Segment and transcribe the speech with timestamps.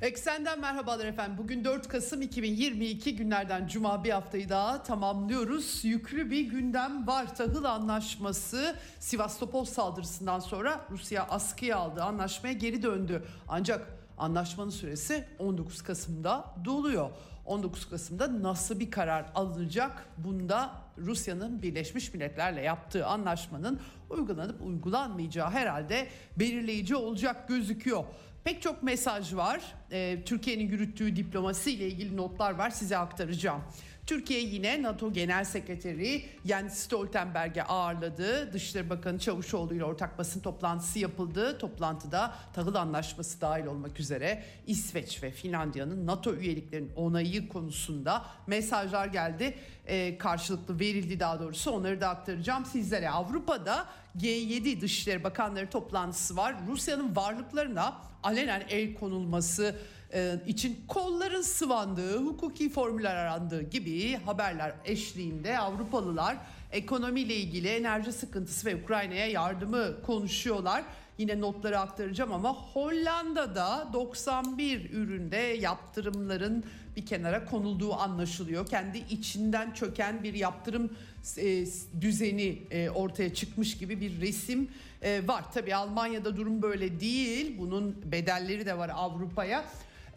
[0.00, 1.38] Eksenden merhabalar efendim.
[1.38, 5.84] Bugün 4 Kasım 2022 günlerden cuma bir haftayı daha tamamlıyoruz.
[5.84, 7.34] Yüklü bir gündem var.
[7.34, 12.02] Tahıl anlaşması Sivastopol saldırısından sonra Rusya askıya aldı.
[12.02, 13.24] Anlaşmaya geri döndü.
[13.48, 13.86] Ancak
[14.18, 17.10] anlaşmanın süresi 19 Kasım'da doluyor.
[17.46, 20.06] 19 Kasım'da nasıl bir karar alınacak?
[20.18, 28.04] Bunda Rusya'nın Birleşmiş Milletler'le yaptığı anlaşmanın uygulanıp uygulanmayacağı herhalde belirleyici olacak gözüküyor.
[28.46, 29.60] Pek çok mesaj var.
[29.92, 33.62] Ee, Türkiye'nin yürüttüğü diplomasi ile ilgili notlar var size aktaracağım.
[34.06, 38.52] Türkiye yine NATO Genel Sekreteri Jens Stoltenberg'e ağırladı.
[38.52, 41.58] Dışişleri Bakanı Çavuşoğlu ile ortak basın toplantısı yapıldı.
[41.58, 49.54] Toplantıda tahıl anlaşması dahil olmak üzere İsveç ve Finlandiya'nın NATO üyeliklerinin onayı konusunda mesajlar geldi.
[49.86, 53.10] Ee, karşılıklı verildi daha doğrusu onları da aktaracağım sizlere.
[53.10, 53.86] Avrupa'da
[54.18, 56.56] G7 Dışişleri Bakanları toplantısı var.
[56.68, 57.94] Rusya'nın varlıklarına
[58.26, 59.76] alenen el konulması
[60.14, 66.36] e, için kolların sıvandığı, hukuki formüller arandığı gibi haberler eşliğinde Avrupalılar
[66.72, 70.84] ekonomiyle ilgili enerji sıkıntısı ve Ukrayna'ya yardımı konuşuyorlar.
[71.18, 76.64] Yine notları aktaracağım ama Hollanda'da 91 üründe yaptırımların
[76.96, 78.66] bir kenara konulduğu anlaşılıyor.
[78.66, 80.96] Kendi içinden çöken bir yaptırım
[81.38, 81.66] e,
[82.00, 84.70] düzeni e, ortaya çıkmış gibi bir resim
[85.06, 85.52] e, var.
[85.52, 87.58] Tabii Almanya'da durum böyle değil.
[87.58, 89.64] Bunun bedelleri de var Avrupa'ya.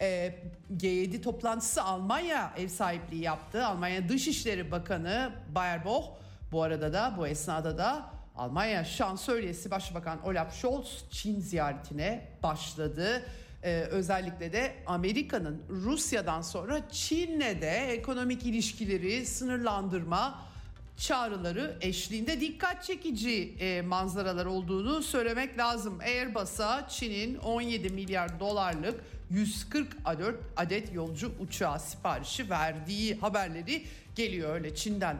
[0.00, 0.34] E,
[0.76, 3.66] G7 toplantısı Almanya ev sahipliği yaptı.
[3.66, 6.08] Almanya Dışişleri Bakanı Baerbock
[6.52, 13.22] bu arada da bu esnada da Almanya Şansölyesi Başbakan Olaf Scholz Çin ziyaretine başladı.
[13.62, 20.49] Ee, özellikle de Amerika'nın Rusya'dan sonra Çin'le de ekonomik ilişkileri sınırlandırma
[21.00, 25.98] çağrıları eşliğinde dikkat çekici e, manzaralar olduğunu söylemek lazım.
[26.00, 29.00] Airbus'a Çin'in 17 milyar dolarlık
[29.30, 29.96] 140
[30.56, 33.84] adet, yolcu uçağı siparişi verdiği haberleri
[34.14, 34.54] geliyor.
[34.54, 35.16] Öyle Çin'den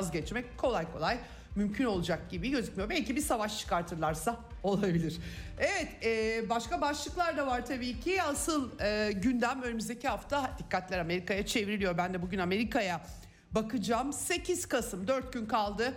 [0.00, 1.18] vazgeçmek kolay kolay
[1.56, 2.90] mümkün olacak gibi gözükmüyor.
[2.90, 5.16] Belki bir savaş çıkartırlarsa olabilir.
[5.58, 8.22] Evet e, başka başlıklar da var tabii ki.
[8.22, 11.98] Asıl e, gündem önümüzdeki hafta dikkatler Amerika'ya çevriliyor.
[11.98, 13.00] Ben de bugün Amerika'ya
[13.54, 14.12] bakacağım.
[14.12, 15.94] 8 Kasım 4 gün kaldı.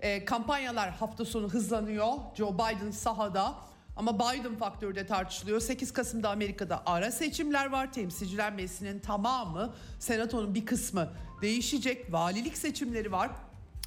[0.00, 2.12] E, kampanyalar hafta sonu hızlanıyor.
[2.34, 3.54] Joe Biden sahada.
[3.96, 5.60] Ama Biden faktörü de tartışılıyor.
[5.60, 7.92] 8 Kasım'da Amerika'da ara seçimler var.
[7.92, 11.12] Temsilciler Meclisi'nin tamamı, senatonun bir kısmı
[11.42, 12.12] değişecek.
[12.12, 13.30] Valilik seçimleri var.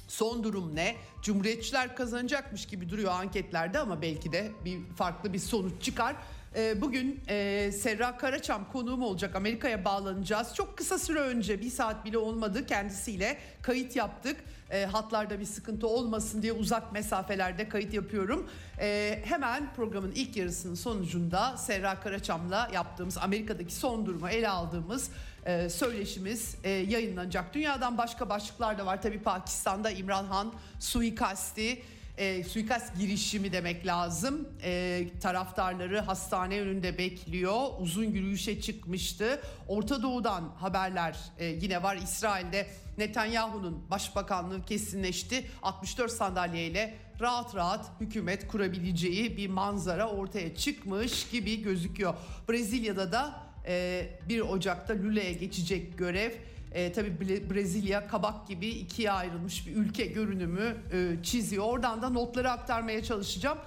[0.08, 0.96] Son durum ne?
[1.22, 6.16] Cumhuriyetçiler kazanacakmış gibi duruyor anketlerde ama belki de bir farklı bir sonuç çıkar.
[6.56, 9.36] Ee, bugün e, Serra Karaçam konuğum olacak.
[9.36, 10.54] Amerika'ya bağlanacağız.
[10.54, 14.36] Çok kısa süre önce bir saat bile olmadı kendisiyle kayıt yaptık.
[14.70, 18.50] E, hatlarda bir sıkıntı olmasın diye uzak mesafelerde kayıt yapıyorum.
[18.80, 25.10] E, hemen programın ilk yarısının sonucunda Serra Karaçam'la yaptığımız Amerika'daki son durumu ele aldığımız
[25.46, 27.54] e, söyleşimiz e, yayınlanacak.
[27.54, 29.02] Dünyadan başka başlıklar da var.
[29.02, 31.82] Tabii Pakistan'da İmran Han suikasti
[32.18, 34.48] e, suikast girişimi demek lazım.
[34.62, 37.66] E, taraftarları hastane önünde bekliyor.
[37.80, 39.40] Uzun yürüyüşe çıkmıştı.
[39.68, 41.96] Orta Doğu'dan haberler e, yine var.
[41.96, 42.66] İsrail'de
[42.98, 45.46] Netanyahu'nun başbakanlığı kesinleşti.
[45.62, 52.14] 64 sandalyeyle rahat rahat hükümet kurabileceği bir manzara ortaya çıkmış gibi gözüküyor.
[52.48, 56.32] Brezilya'da da e, 1 Ocak'ta Lüle'ye geçecek görev
[56.72, 57.20] e, tabii
[57.50, 61.64] Brezilya kabak gibi ikiye ayrılmış bir ülke görünümü e, çiziyor.
[61.64, 63.58] Oradan da notları aktarmaya çalışacağım.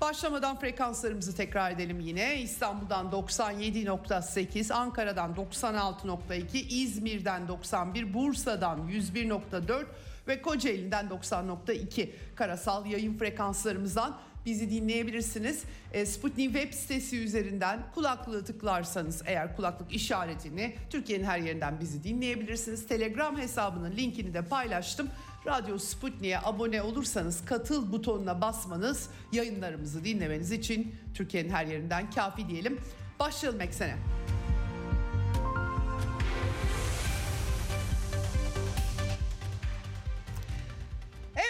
[0.00, 2.40] Başlamadan frekanslarımızı tekrar edelim yine.
[2.40, 9.84] İstanbul'dan 97.8, Ankara'dan 96.2, İzmir'den 91, Bursa'dan 101.4
[10.28, 15.62] ve Kocaeli'nden 90.2 karasal yayın frekanslarımızdan bizi dinleyebilirsiniz.
[15.92, 22.86] E, Sputnik web sitesi üzerinden kulaklığı tıklarsanız eğer kulaklık işaretini Türkiye'nin her yerinden bizi dinleyebilirsiniz.
[22.86, 25.08] Telegram hesabının linkini de paylaştım.
[25.46, 32.80] Radyo Sputnik'e abone olursanız katıl butonuna basmanız yayınlarımızı dinlemeniz için Türkiye'nin her yerinden kafi diyelim.
[33.20, 33.96] Başlayalım eksene.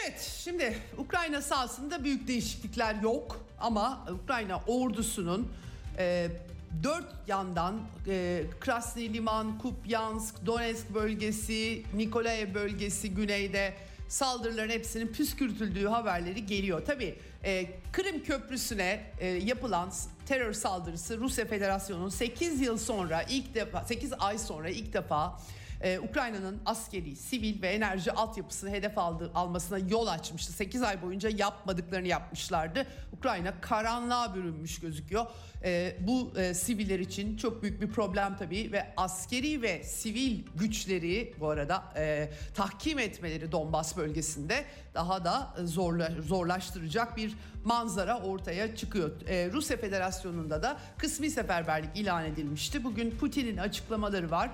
[0.04, 5.52] Evet şimdi Ukrayna sahasında büyük değişiklikler yok ama Ukrayna ordusunun
[5.99, 6.28] e,
[6.82, 13.75] dört yandan e, Krasny Liman, Kupyansk, Donetsk bölgesi, Nikolaev bölgesi güneyde
[14.08, 16.82] saldırıların hepsinin püskürtüldüğü haberleri geliyor.
[16.87, 19.93] Tabii e, Kırım Köprüsü'ne e, yapılan
[20.26, 25.38] terör saldırısı Rusya Federasyonu'nun 8 yıl sonra ilk defa 8 ay sonra ilk defa
[25.82, 30.52] ee, Ukrayna'nın askeri, sivil ve enerji altyapısını hedef aldı, almasına yol açmıştı.
[30.52, 32.87] 8 ay boyunca yapmadıklarını yapmışlardı.
[33.12, 35.26] Ukrayna karanlığa bürünmüş gözüküyor.
[35.64, 41.34] Ee, bu e, siviller için çok büyük bir problem tabii ve askeri ve sivil güçleri
[41.40, 44.64] bu arada e, tahkim etmeleri Donbas bölgesinde
[44.94, 49.11] daha da zorla, zorlaştıracak bir manzara ortaya çıkıyor.
[49.28, 52.85] Ee, Rusya Federasyonu'nda da kısmi seferberlik ilan edilmişti.
[52.85, 54.50] Bugün Putin'in açıklamaları var.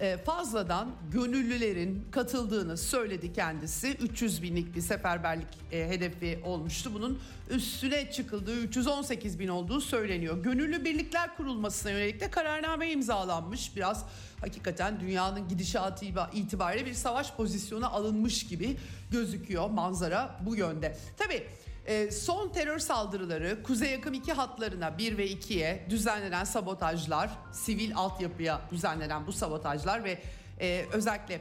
[0.00, 3.88] E, fazladan gönüllülerin katıldığını söyledi kendisi.
[3.88, 6.90] 300 binlik bir seferberlik e, hedefi olmuştu.
[6.94, 7.20] Bunun
[7.50, 10.42] üstüne çıkıldığı 318 bin olduğu söyleniyor.
[10.42, 13.76] Gönüllü birlikler kurulmasına yönelik de kararname imzalanmış.
[13.76, 14.04] Biraz
[14.40, 18.76] hakikaten dünyanın gidişatı itibariyle bir savaş pozisyonu alınmış gibi
[19.10, 20.96] gözüküyor manzara bu yönde.
[21.18, 21.46] Tabii
[21.86, 28.60] e, son terör saldırıları Kuzey Yakım 2 hatlarına 1 ve 2'ye düzenlenen sabotajlar, sivil altyapıya
[28.70, 30.18] düzenlenen bu sabotajlar ve
[30.60, 31.40] e, özellikle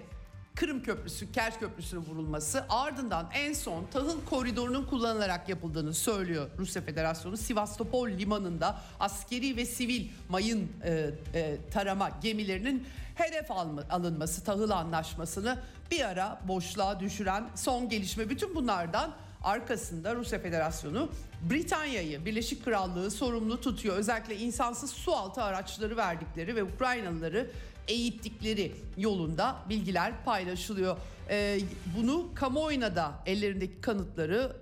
[0.56, 7.38] Kırım Köprüsü, Kerç Köprüsü'nün vurulması ardından en son tahıl koridorunun kullanılarak yapıldığını söylüyor Rusya Federasyonu.
[7.38, 13.52] Sivastopol limanında askeri ve sivil mayın e, e, tarama gemilerinin hedef
[13.90, 15.60] alınması, tahıl anlaşmasını
[15.92, 18.30] bir ara boşluğa düşüren son gelişme.
[18.30, 21.10] Bütün bunlardan arkasında Rusya Federasyonu
[21.50, 23.98] Britanya'yı, Birleşik Krallığı sorumlu tutuyor.
[23.98, 27.52] Özellikle insansız su altı araçları verdikleri ve Ukraynalıları
[27.88, 30.98] eğittikleri yolunda bilgiler paylaşılıyor.
[31.30, 31.60] Ee,
[31.98, 34.56] bunu kamuoyuna da ellerindeki kanıtları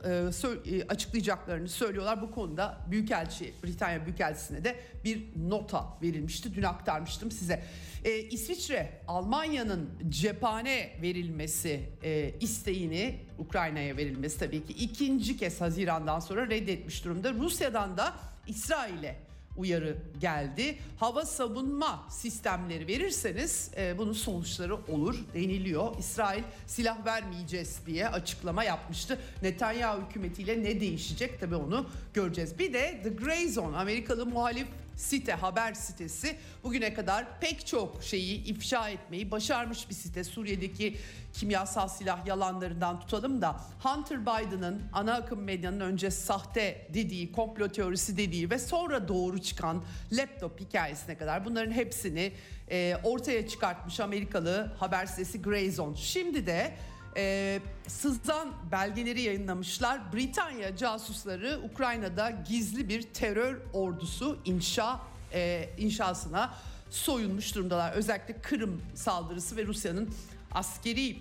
[0.66, 2.22] e, e, açıklayacaklarını söylüyorlar.
[2.22, 6.56] Bu konuda Büyükelçi, Britanya Büyükelçisi'ne de bir nota verilmişti.
[6.56, 7.64] Dün aktarmıştım size.
[8.04, 16.50] Ee, İsviçre, Almanya'nın cephane verilmesi e, isteğini Ukrayna'ya verilmesi tabii ki ikinci kez Haziran'dan sonra
[16.50, 17.34] reddetmiş durumda.
[17.34, 18.14] Rusya'dan da
[18.48, 19.27] İsrail'e
[19.58, 20.78] uyarı geldi.
[20.98, 25.98] Hava savunma sistemleri verirseniz e, bunun sonuçları olur deniliyor.
[26.00, 29.20] İsrail silah vermeyeceğiz diye açıklama yapmıştı.
[29.42, 32.60] Netanyahu hükümetiyle ne değişecek tabii onu göreceğiz.
[32.60, 38.44] Bir de The Grey Zone Amerikalı muhalif site haber sitesi bugüne kadar pek çok şeyi
[38.44, 40.24] ifşa etmeyi başarmış bir site.
[40.24, 40.98] Suriye'deki
[41.34, 48.18] kimyasal silah yalanlarından tutalım da Hunter Biden'ın ana akım medyanın önce sahte dediği, komplo teorisi
[48.18, 52.32] dediği ve sonra doğru çıkan laptop hikayesine kadar bunların hepsini
[52.72, 55.96] e, ortaya çıkartmış Amerikalı haber sitesi Grayzone.
[55.96, 56.74] Şimdi de
[57.18, 60.14] e, sızan belgeleri yayınlamışlar.
[60.14, 65.00] Britanya casusları Ukrayna'da gizli bir terör ordusu inşa
[65.34, 66.54] e, inşasına
[66.90, 67.92] soyunmuş durumdalar.
[67.92, 70.10] Özellikle Kırım saldırısı ve Rusya'nın
[70.52, 71.18] askeri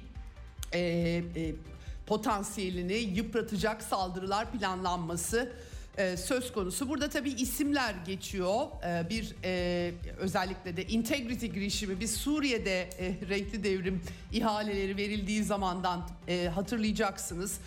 [0.72, 1.54] e, e,
[2.06, 5.52] potansiyelini yıpratacak saldırılar planlanması
[5.98, 6.88] e, söz konusu.
[6.88, 8.66] Burada tabii isimler geçiyor.
[8.84, 14.02] E, bir e, özellikle de Integrity girişimi biz Suriye'de e, renkli devrim
[14.32, 16.08] ihaleleri verildiği zamandan
[16.54, 17.60] hatırlayacaksınız.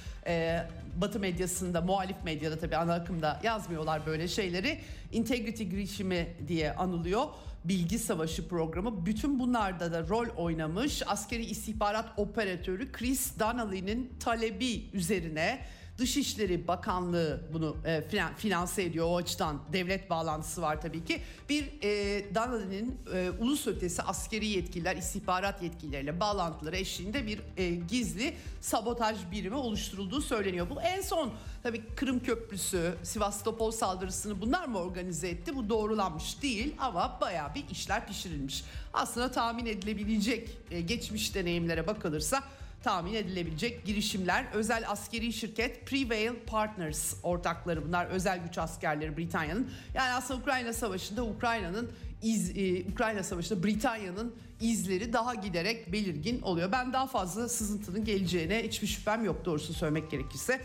[1.01, 4.79] Batı medyasında, muhalif medyada tabii ana akımda yazmıyorlar böyle şeyleri.
[5.11, 7.25] Integrity girişimi diye anılıyor
[7.65, 15.59] bilgi savaşı programı bütün bunlarda da rol oynamış askeri istihbarat operatörü Chris Donnelly'nin talebi üzerine
[15.99, 18.03] Dışişleri Bakanlığı bunu e,
[18.37, 21.21] finanse ediyor o açıdan devlet bağlantısı var tabii ki.
[21.49, 28.33] Bir e, Donnelly'nin e, ulus ötesi askeri yetkililer, istihbarat yetkilileriyle bağlantıları eşliğinde bir e, gizli
[28.61, 30.67] sabotaj birimi oluşturulduğu söyleniyor.
[30.69, 31.31] Bu en son
[31.63, 35.55] tabii Kırım Köprüsü, Sivastopol saldırısını bunlar mı organize etti?
[35.55, 38.63] Bu doğrulanmış değil ama bayağı bir işler pişirilmiş.
[38.93, 42.43] Aslında tahmin edilebilecek e, geçmiş deneyimlere bakılırsa
[42.83, 44.45] tahmin edilebilecek girişimler.
[44.53, 49.71] Özel askeri şirket Prevail Partners ortakları bunlar özel güç askerleri Britanya'nın.
[49.93, 56.71] Yani aslında Ukrayna Savaşı'nda Ukrayna'nın iz, e, Ukrayna Savaşı'nda Britanya'nın izleri daha giderek belirgin oluyor.
[56.71, 60.61] Ben daha fazla sızıntının geleceğine hiçbir şüphem yok doğrusu söylemek gerekirse.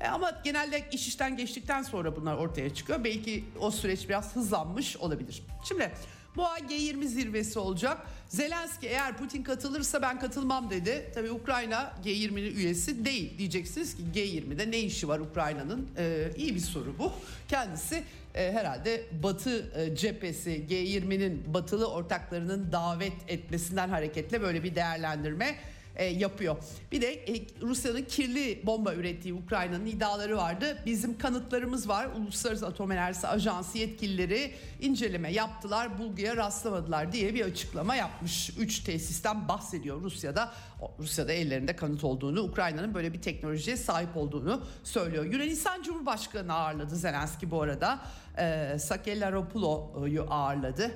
[0.00, 3.04] E ama genelde iş işten geçtikten sonra bunlar ortaya çıkıyor.
[3.04, 5.42] Belki o süreç biraz hızlanmış olabilir.
[5.68, 5.92] Şimdi
[6.36, 8.06] bu ay G20 zirvesi olacak.
[8.28, 11.10] Zelenski eğer Putin katılırsa ben katılmam dedi.
[11.14, 13.38] Tabii Ukrayna G20'nin üyesi değil.
[13.38, 15.88] Diyeceksiniz ki G20'de ne işi var Ukrayna'nın?
[15.98, 17.12] Ee, iyi bir soru bu.
[17.48, 18.04] Kendisi
[18.34, 25.54] e, herhalde Batı e, cephesi G20'nin batılı ortaklarının davet etmesinden hareketle böyle bir değerlendirme
[25.98, 26.56] e, yapıyor.
[26.92, 30.78] Bir de e, Rusya'nın kirli bomba ürettiği Ukrayna'nın iddiaları vardı.
[30.86, 32.08] Bizim kanıtlarımız var.
[32.16, 35.98] Uluslararası Atom Enerjisi Ajansı yetkilileri inceleme yaptılar.
[35.98, 38.50] Bulguya rastlamadılar diye bir açıklama yapmış.
[38.58, 40.52] Üç tesisten bahsediyor Rusya'da.
[40.98, 45.24] Rusya'da ellerinde kanıt olduğunu, Ukrayna'nın böyle bir teknolojiye sahip olduğunu söylüyor.
[45.24, 47.98] Yunanistan Cumhurbaşkanı ağırladı Zelenski bu arada.
[48.38, 50.90] E, Sakelaropoulo'yu ağırladı.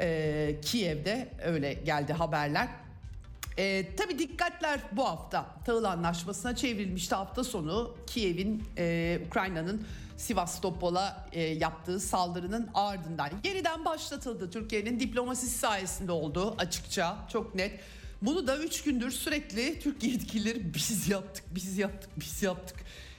[0.00, 2.83] E, Kiev'de öyle geldi haberler.
[3.58, 5.46] E, tabii dikkatler bu hafta.
[5.64, 7.96] Tahıl anlaşmasına çevrilmişti hafta sonu.
[8.06, 13.30] Kiev'in e, Ukrayna'nın Sivastopol'a e, yaptığı saldırının ardından.
[13.44, 14.50] Yeniden başlatıldı.
[14.50, 17.16] Türkiye'nin diplomasisi sayesinde oldu açıkça.
[17.32, 17.80] Çok net.
[18.22, 22.76] Bunu da 3 gündür sürekli Türkiye yetkilileri biz yaptık, biz yaptık, biz yaptık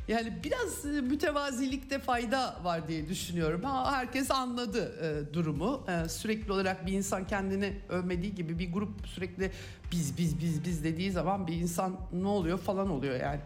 [0.07, 3.63] yani biraz e, mütevazilikte fayda var diye düşünüyorum.
[3.63, 5.85] Ha, herkes anladı e, durumu.
[5.87, 9.51] E, sürekli olarak bir insan kendini övmediği gibi bir grup sürekli
[9.91, 13.39] biz biz biz biz dediği zaman bir insan ne oluyor falan oluyor yani.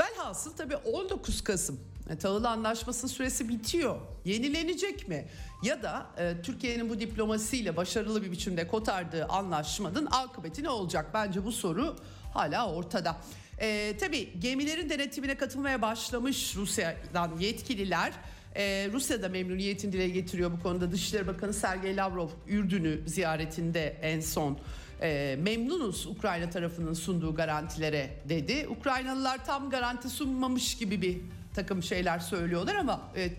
[0.00, 1.80] Velhasıl tabii 19 Kasım
[2.10, 3.96] e, tahıl anlaşmasının süresi bitiyor.
[4.24, 5.26] Yenilenecek mi?
[5.62, 11.10] Ya da e, Türkiye'nin bu diplomasiyle başarılı bir biçimde kotardığı anlaşmanın akıbeti ne olacak?
[11.14, 11.96] Bence bu soru
[12.34, 13.16] hala ortada.
[13.60, 18.12] E, tabii gemilerin denetimine katılmaya başlamış Rusya'dan yetkililer.
[18.56, 20.92] Ee, Rusya da memnuniyetini dile getiriyor bu konuda.
[20.92, 24.58] Dışişleri Bakanı Sergey Lavrov Ürdün'ü ziyaretinde en son
[25.02, 28.66] e, memnunuz Ukrayna tarafının sunduğu garantilere dedi.
[28.68, 31.18] Ukraynalılar tam garanti sunmamış gibi bir
[31.54, 33.30] takım şeyler söylüyorlar ama e,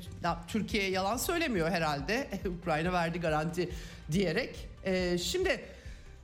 [0.48, 2.28] Türkiye yalan söylemiyor herhalde.
[2.62, 3.70] Ukrayna verdi garanti
[4.12, 4.68] diyerek.
[4.84, 5.62] E, şimdi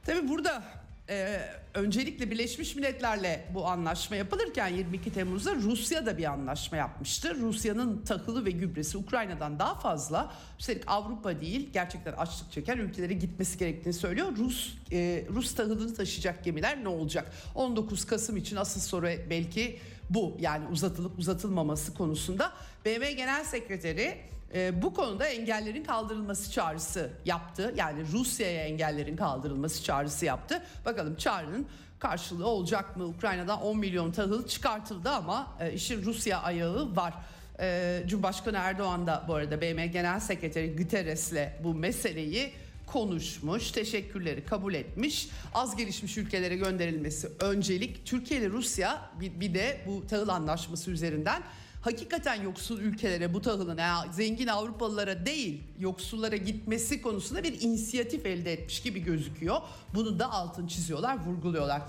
[0.05, 0.63] tabii burada
[1.09, 1.39] e,
[1.73, 7.35] öncelikle Birleşmiş Milletler'le bu anlaşma yapılırken 22 Temmuz'da Rusya da bir anlaşma yapmıştı.
[7.35, 10.33] Rusya'nın tahılı ve gübresi Ukrayna'dan daha fazla.
[10.59, 14.27] Üstelik Avrupa değil gerçekten açlık çeken ülkelere gitmesi gerektiğini söylüyor.
[14.37, 17.31] Rus e, Rus tahılını taşıyacak gemiler ne olacak?
[17.55, 19.79] 19 Kasım için asıl soru belki
[20.09, 20.37] bu.
[20.39, 22.51] Yani uzatılıp uzatılmaması konusunda.
[22.85, 27.73] BM Genel Sekreteri e, bu konuda engellerin kaldırılması çağrısı yaptı.
[27.77, 30.61] Yani Rusya'ya engellerin kaldırılması çağrısı yaptı.
[30.85, 31.67] Bakalım çağrının
[31.99, 33.05] karşılığı olacak mı?
[33.05, 37.13] Ukrayna'dan 10 milyon tahıl çıkartıldı ama e, işin Rusya ayağı var.
[37.59, 42.53] E, Cumhurbaşkanı Erdoğan da bu arada BM Genel Sekreteri Guterres'le bu meseleyi
[42.87, 45.29] konuşmuş, teşekkürleri kabul etmiş.
[45.53, 48.05] Az gelişmiş ülkelere gönderilmesi öncelik.
[48.05, 51.43] Türkiye ile Rusya bir de bu tahıl anlaşması üzerinden
[51.83, 58.53] hakikaten yoksul ülkelere bu tahılın yani zengin Avrupalılara değil yoksullara gitmesi konusunda bir inisiyatif elde
[58.53, 59.61] etmiş gibi gözüküyor.
[59.95, 61.81] Bunu da altın çiziyorlar, vurguluyorlar.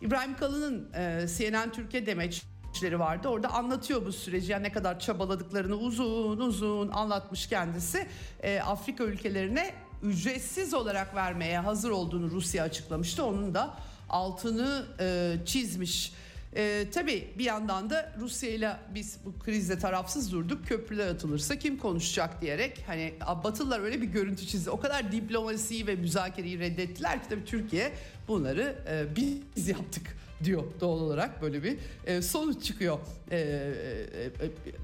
[0.00, 3.28] İbrahim Kalın'ın e, CNN Türkiye demeçleri vardı.
[3.28, 4.52] Orada anlatıyor bu süreci.
[4.52, 8.06] Yani ne kadar çabaladıklarını uzun uzun anlatmış kendisi.
[8.42, 13.24] E, Afrika ülkelerine ücretsiz olarak vermeye hazır olduğunu Rusya açıklamıştı.
[13.24, 13.74] Onun da
[14.08, 16.12] altını e, çizmiş.
[16.56, 20.66] Ee, tabii bir yandan da Rusya ile biz bu krizde tarafsız durduk.
[20.66, 24.70] Köprüler atılırsa kim konuşacak diyerek hani Batılılar öyle bir görüntü çizdi.
[24.70, 27.92] O kadar diplomasiyi ve müzakereyi reddettiler ki tabii Türkiye
[28.28, 32.98] bunları e, biz yaptık diyor doğal olarak böyle bir e, sonuç çıkıyor.
[33.30, 34.30] E, e, e,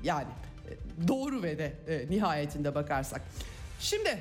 [0.05, 0.29] yani
[0.69, 3.23] e, doğru ve de e, nihayetinde bakarsak.
[3.81, 4.19] Şimdi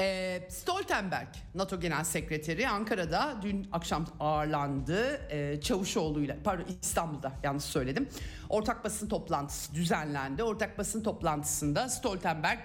[0.00, 5.20] e, Stoltenberg NATO Genel Sekreteri Ankara'da dün akşam ağırlandı.
[5.30, 8.08] E, Çavuşoğlu'yla pardon İstanbul'da yanlış söyledim.
[8.48, 10.42] Ortak basın toplantısı düzenlendi.
[10.42, 12.58] Ortak basın toplantısında Stoltenberg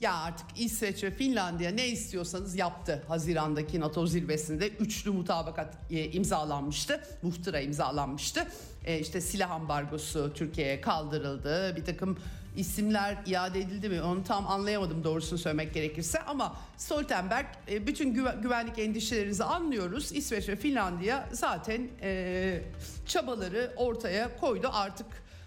[0.00, 3.04] ya artık İsveç ve Finlandiya ne istiyorsanız yaptı.
[3.08, 7.00] Hazirandaki NATO zirvesinde üçlü mutabakat imzalanmıştı.
[7.22, 8.46] Muhtıra imzalanmıştı.
[8.84, 11.76] E, işte silah ambargosu Türkiye'ye kaldırıldı.
[11.76, 12.18] Bir takım
[12.56, 14.02] isimler iade edildi mi?
[14.02, 16.20] Onu tam anlayamadım doğrusunu söylemek gerekirse.
[16.20, 20.12] Ama Stoltenberg e, bütün güvenlik endişelerinizi anlıyoruz.
[20.12, 22.62] İsveç ve Finlandiya zaten e,
[23.06, 25.06] çabaları ortaya koydu artık.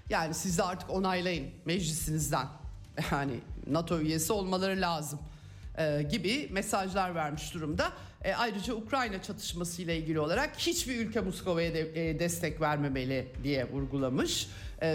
[0.09, 2.47] Yani siz de artık onaylayın meclisinizden.
[3.11, 3.33] Yani
[3.67, 5.19] NATO üyesi olmaları lazım
[5.77, 7.91] e, gibi mesajlar vermiş durumda.
[8.23, 13.71] E, ayrıca Ukrayna çatışması ile ilgili olarak hiçbir ülke Moskova'ya de, e, destek vermemeli diye
[13.71, 14.47] vurgulamış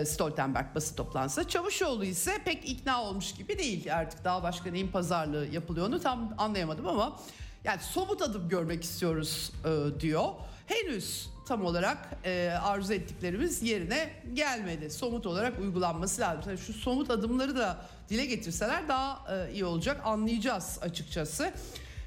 [0.07, 1.49] Stoltenberg basın toplantısında.
[1.49, 3.97] Çavuşoğlu ise pek ikna olmuş gibi değil.
[3.97, 7.17] Artık daha başka neyin pazarlığı yapılıyor tam anlayamadım ama
[7.65, 10.25] yani somut adım görmek istiyoruz e, diyor.
[10.67, 14.91] Henüz tam olarak e, arzu ettiklerimiz yerine gelmedi.
[14.91, 16.59] Somut olarak uygulanması lazım.
[16.59, 21.53] Şu somut adımları da dile getirseler daha e, iyi olacak anlayacağız açıkçası.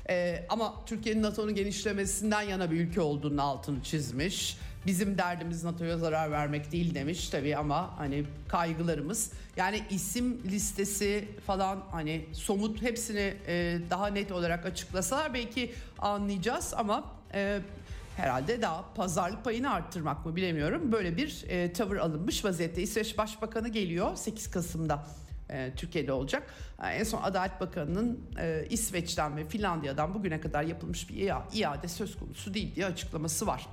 [0.09, 4.57] E, ama Türkiye'nin NATO'nun genişlemesinden yana bir ülke olduğunu altını çizmiş.
[4.87, 11.83] Bizim derdimiz NATO'ya zarar vermek değil demiş tabii ama hani kaygılarımız yani isim listesi falan
[11.91, 17.03] hani somut hepsini e, daha net olarak açıklasalar belki anlayacağız ama
[17.33, 17.59] e,
[18.17, 20.91] herhalde daha pazarlık payını arttırmak mı bilemiyorum.
[20.91, 22.81] Böyle bir e, tavır alınmış vaziyette.
[22.81, 25.05] İsveç Başbakanı geliyor 8 Kasım'da
[25.49, 26.53] e, Türkiye'de olacak.
[26.83, 32.17] E, en son Adalet Bakanı'nın e, İsveç'ten ve Finlandiya'dan bugüne kadar yapılmış bir iade söz
[32.17, 33.67] konusu değil diye açıklaması var.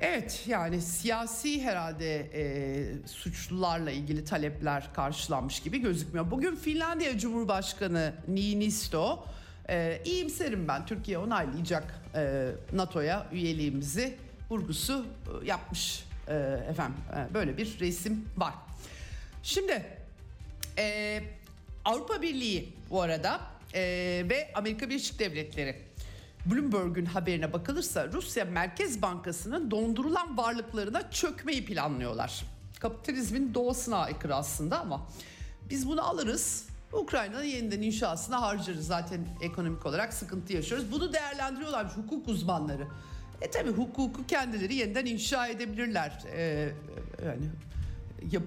[0.00, 6.30] Evet yani siyasi herhalde e, suçlularla ilgili talepler karşılanmış gibi gözükmüyor.
[6.30, 9.26] Bugün Finlandiya Cumhurbaşkanı Niinisto
[9.68, 14.14] e, iyimserim ben Türkiye onaylayacak e, NATO'ya üyeliğimizi
[14.50, 15.06] vurgusu
[15.42, 16.34] e, yapmış e,
[16.70, 18.54] efendim e, böyle bir resim var.
[19.42, 19.82] Şimdi
[20.78, 21.20] e,
[21.84, 23.40] Avrupa Birliği bu arada
[23.74, 23.80] e,
[24.30, 25.85] ve Amerika Birleşik Devletleri
[26.50, 32.44] Bloomberg'un haberine bakılırsa Rusya Merkez Bankası'nın dondurulan varlıklarına çökmeyi planlıyorlar.
[32.80, 35.06] Kapitalizmin doğasına aykırı aslında ama
[35.70, 36.66] biz bunu alırız.
[36.92, 38.86] Ukrayna'nın yeniden inşasına harcarız.
[38.86, 40.92] Zaten ekonomik olarak sıkıntı yaşıyoruz.
[40.92, 42.86] Bunu değerlendiriyorlar hukuk uzmanları.
[43.40, 46.24] E tabi hukuku kendileri yeniden inşa edebilirler.
[46.32, 46.68] Ee,
[47.26, 47.44] yani
[48.32, 48.42] yap,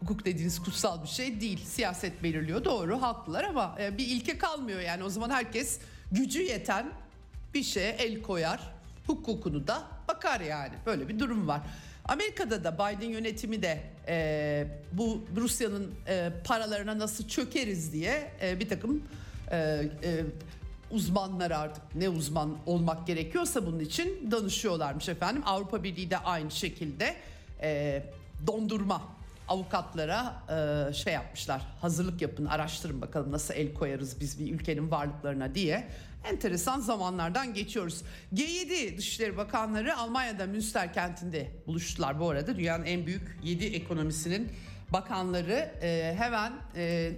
[0.00, 1.64] hukuk dediğiniz kutsal bir şey değil.
[1.64, 5.04] Siyaset belirliyor doğru haklılar ama e, bir ilke kalmıyor yani.
[5.04, 5.78] O zaman herkes
[6.12, 6.92] gücü yeten
[7.54, 8.60] bir şeye el koyar.
[9.06, 10.74] Hukukunu da bakar yani.
[10.86, 11.60] Böyle bir durum var.
[12.04, 18.68] Amerika'da da Biden yönetimi de e, bu Rusya'nın e, paralarına nasıl çökeriz diye e, bir
[18.68, 19.04] takım
[19.50, 20.24] e, e,
[20.90, 25.42] uzmanlar artık ne uzman olmak gerekiyorsa bunun için danışıyorlarmış efendim.
[25.46, 27.16] Avrupa Birliği de aynı şekilde
[27.62, 28.02] e,
[28.46, 29.02] dondurma
[29.50, 30.42] avukatlara
[30.90, 35.88] e, şey yapmışlar hazırlık yapın araştırın bakalım nasıl el koyarız biz bir ülkenin varlıklarına diye
[36.24, 38.02] enteresan zamanlardan geçiyoruz.
[38.34, 42.56] G7 Dışişleri Bakanları Almanya'da Münster kentinde buluştular bu arada.
[42.56, 44.52] Dünyanın en büyük 7 ekonomisinin
[44.92, 47.12] bakanları e, hemen e,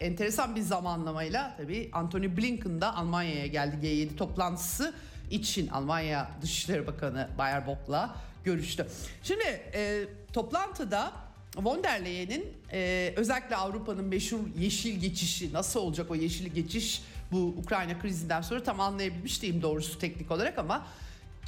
[0.00, 4.94] enteresan bir zamanlamayla tabii Anthony Blinken da Almanya'ya geldi G7 toplantısı
[5.30, 8.86] için Almanya Dışişleri Bakanı Bayer Bock'la görüştü.
[9.22, 11.12] Şimdi e, toplantıda
[11.56, 17.54] von der Leyen'in e, özellikle Avrupa'nın meşhur yeşil geçişi nasıl olacak o yeşil geçiş bu
[17.58, 20.86] Ukrayna krizinden sonra tam anlayabilmiş değilim doğrusu teknik olarak ama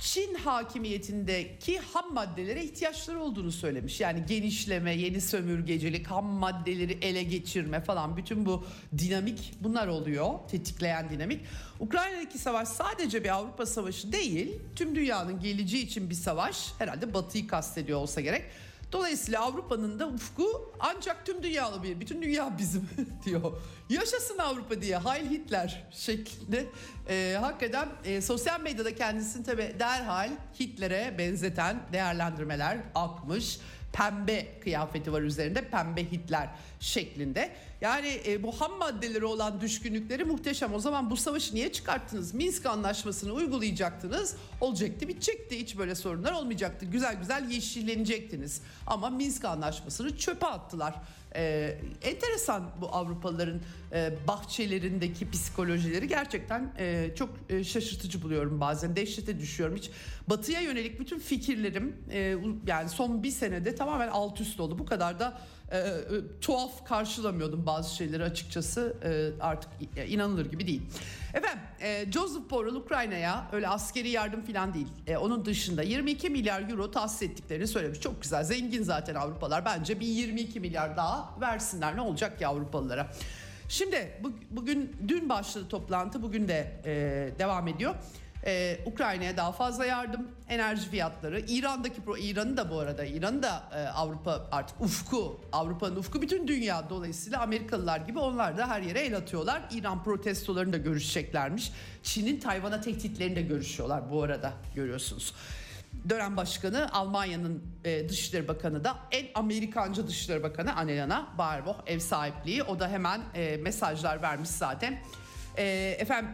[0.00, 4.00] Çin hakimiyetindeki ham maddelere ihtiyaçları olduğunu söylemiş.
[4.00, 8.64] Yani genişleme, yeni sömürgecilik, ham maddeleri ele geçirme falan bütün bu
[8.98, 10.28] dinamik bunlar oluyor.
[10.50, 11.40] Tetikleyen dinamik.
[11.80, 16.72] Ukrayna'daki savaş sadece bir Avrupa savaşı değil, tüm dünyanın geleceği için bir savaş.
[16.78, 18.44] Herhalde Batı'yı kastediyor olsa gerek.
[18.94, 22.88] Dolayısıyla Avrupa'nın da ufku ancak tüm dünyalı bir, bütün dünya bizim
[23.24, 23.52] diyor.
[23.88, 26.66] Yaşasın Avrupa diye Heil Hitler şeklinde
[27.08, 30.30] e, hakikaten e, sosyal medyada kendisini tabi derhal
[30.60, 33.58] Hitler'e benzeten değerlendirmeler akmış.
[33.92, 36.48] Pembe kıyafeti var üzerinde pembe Hitler
[36.84, 37.50] şeklinde.
[37.80, 40.74] Yani e, bu ham maddeleri olan düşkünlükleri muhteşem.
[40.74, 42.34] O zaman bu savaşı niye çıkarttınız?
[42.34, 44.36] Minsk anlaşmasını uygulayacaktınız.
[44.60, 45.58] Olacaktı bitecekti.
[45.58, 46.86] Hiç böyle sorunlar olmayacaktı.
[46.86, 48.62] Güzel güzel yeşillenecektiniz.
[48.86, 50.94] Ama Minsk anlaşmasını çöpe attılar.
[51.36, 53.60] Ee, enteresan bu Avrupalıların
[53.92, 59.90] e, bahçelerindeki psikolojileri gerçekten e, çok e, şaşırtıcı buluyorum bazen dehşete düşüyorum hiç
[60.28, 65.18] batıya yönelik bütün fikirlerim e, yani son bir senede tamamen alt üst oldu bu kadar
[65.18, 66.02] da e, e,
[66.40, 69.70] tuhaf karşılamıyordum bazı şeyleri açıkçası e, artık
[70.08, 70.82] inanılır gibi değil.
[71.34, 76.70] Efendim e, Joseph Borrell Ukrayna'ya öyle askeri yardım falan değil e, onun dışında 22 milyar
[76.70, 78.00] euro tahsis ettiklerini söylemiş.
[78.00, 83.10] Çok güzel zengin zaten Avrupalar bence bir 22 milyar daha versinler ne olacak ki Avrupalılara.
[83.68, 87.94] Şimdi bu, bugün dün başladı toplantı bugün de e, devam ediyor
[88.46, 93.88] ee, Ukrayna'ya daha fazla yardım, enerji fiyatları, İran'daki İran'ı da bu arada İran'ı da e,
[93.88, 99.16] Avrupa artık ufku, Avrupa'nın ufku bütün dünya dolayısıyla Amerikalılar gibi onlar da her yere el
[99.16, 99.62] atıyorlar.
[99.70, 101.72] İran protestolarını da görüşeceklermiş.
[102.02, 105.34] Çin'in Tayvan'a tehditlerini de görüşüyorlar bu arada görüyorsunuz.
[106.08, 112.62] Dönem Başkanı Almanya'nın e, Dışişleri Bakanı da en Amerikancı Dışişleri Bakanı Annalena Baerbock ev sahipliği.
[112.62, 114.98] O da hemen e, mesajlar vermiş zaten.
[115.56, 116.30] E, efendim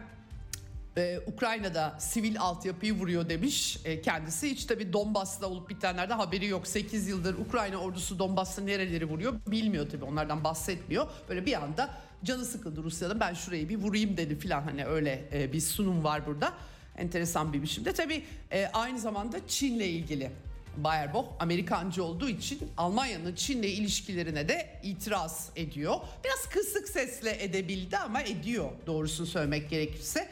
[0.97, 4.51] ee, Ukrayna'da sivil altyapıyı vuruyor demiş ee, kendisi.
[4.51, 6.67] Hiç tabi Donbas'ta olup bitenlerde haberi yok.
[6.67, 11.07] 8 yıldır Ukrayna ordusu Donbas'ta nereleri vuruyor bilmiyor tabi onlardan bahsetmiyor.
[11.29, 11.89] Böyle bir anda
[12.23, 16.25] canı sıkıldı Rusya'nın ben şurayı bir vurayım dedi filan hani öyle e, bir sunum var
[16.25, 16.53] burada.
[16.97, 17.93] Enteresan bir biçimde.
[17.93, 20.31] Tabi e, aynı zamanda Çin'le ilgili
[20.77, 25.95] Bayer Amerikancı olduğu için Almanya'nın Çin'le ilişkilerine de itiraz ediyor.
[26.23, 30.29] Biraz kısık sesle edebildi ama ediyor doğrusunu söylemek gerekirse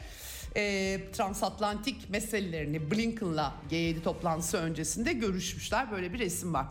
[0.56, 5.90] e, transatlantik meselelerini Blinken'la G7 toplantısı öncesinde görüşmüşler.
[5.90, 6.66] Böyle bir resim var.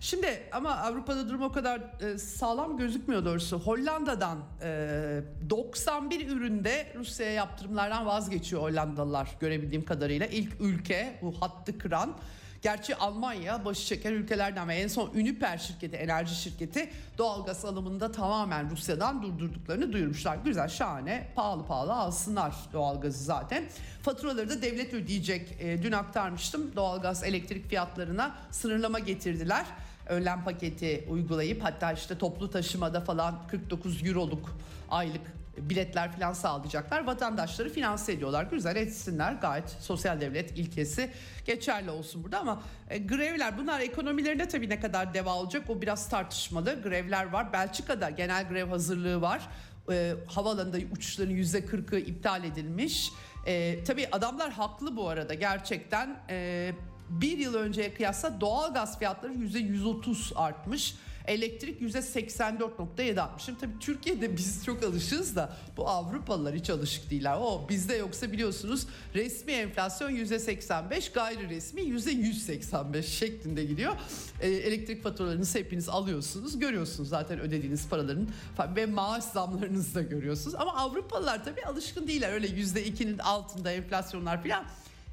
[0.00, 3.58] Şimdi ama Avrupa'da durum o kadar e, sağlam gözükmüyor doğrusu.
[3.60, 10.26] Hollanda'dan e, 91 üründe Rusya'ya yaptırımlardan vazgeçiyor Hollandalılar görebildiğim kadarıyla.
[10.26, 12.16] İlk ülke bu hattı kıran.
[12.62, 18.70] Gerçi Almanya başı çeken ülkelerden ve en son Uniper şirketi, enerji şirketi doğalgaz alımında tamamen
[18.70, 20.36] Rusya'dan durdurduklarını duyurmuşlar.
[20.36, 23.64] Güzel, şahane, pahalı pahalı alsınlar doğalgazı zaten.
[24.02, 25.56] Faturaları da devlet ödeyecek.
[25.60, 29.66] E, dün aktarmıştım doğalgaz elektrik fiyatlarına sınırlama getirdiler
[30.10, 34.56] önlem paketi uygulayıp hatta işte toplu taşımada falan 49 euroluk
[34.90, 37.06] aylık biletler falan sağlayacaklar.
[37.06, 38.44] Vatandaşları finanse ediyorlar.
[38.44, 39.32] Güzel etsinler.
[39.32, 41.10] Gayet sosyal devlet ilkesi
[41.46, 46.08] geçerli olsun burada ama e, grevler bunlar ekonomilerinde tabii ne kadar deva olacak o biraz
[46.08, 46.82] tartışmalı.
[46.82, 47.52] Grevler var.
[47.52, 49.48] Belçika'da genel grev hazırlığı var.
[49.90, 53.10] E, havaalanında uçuşların %40'ı iptal edilmiş.
[53.46, 56.16] E, tabii adamlar haklı bu arada gerçekten.
[56.30, 56.72] E,
[57.10, 60.94] bir yıl önceye kıyasla doğal gaz fiyatları %130 artmış.
[61.30, 63.44] Elektrik %84.7 artmış.
[63.44, 67.36] Şimdi tabii Türkiye'de biz çok alışığız da bu Avrupalılar hiç alışık değiller.
[67.40, 73.92] O bizde yoksa biliyorsunuz resmi enflasyon %85 gayri resmi %185 şeklinde gidiyor.
[74.40, 76.58] Ee, elektrik faturalarınızı hepiniz alıyorsunuz.
[76.58, 78.28] Görüyorsunuz zaten ödediğiniz paraların
[78.76, 80.54] ve maaş zamlarınızı da görüyorsunuz.
[80.54, 82.32] Ama Avrupalılar tabii alışkın değiller.
[82.32, 84.64] Öyle %2'nin altında enflasyonlar falan.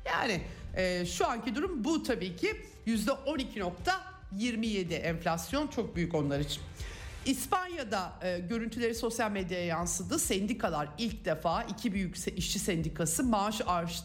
[0.05, 0.41] Yani
[0.75, 2.61] e, şu anki durum bu tabii ki
[4.35, 6.61] %12.27 enflasyon çok büyük onlar için.
[7.25, 10.19] İspanya'da e, görüntüleri sosyal medyaya yansıdı.
[10.19, 13.61] Sendikalar ilk defa iki büyük işçi sendikası maaş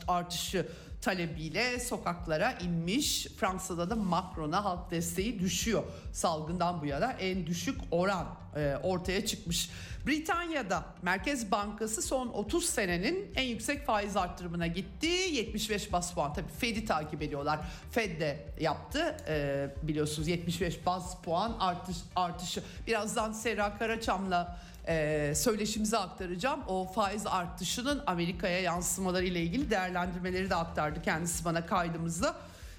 [0.09, 0.67] artışı
[1.01, 3.27] talebiyle sokaklara inmiş.
[3.27, 5.83] Fransa'da da Macron'a halk desteği düşüyor.
[6.13, 9.71] Salgından bu yana en düşük oran e, ortaya çıkmış.
[10.07, 15.07] Britanya'da Merkez Bankası son 30 senenin en yüksek faiz arttırımına gitti.
[15.07, 16.33] 75 bas puan.
[16.33, 17.61] Tabii Fed'i takip ediyorlar.
[17.91, 19.17] Fed de yaptı.
[19.29, 22.63] E, biliyorsunuz 75 bas puan artış artışı.
[22.87, 26.61] Birazdan Serra Karaçam'la e, söyleşimize aktaracağım.
[26.69, 32.37] O faiz artışının Amerika'ya yansımaları ile ilgili değerlendirmeleri de aktardı kendisi bana kaydımızda.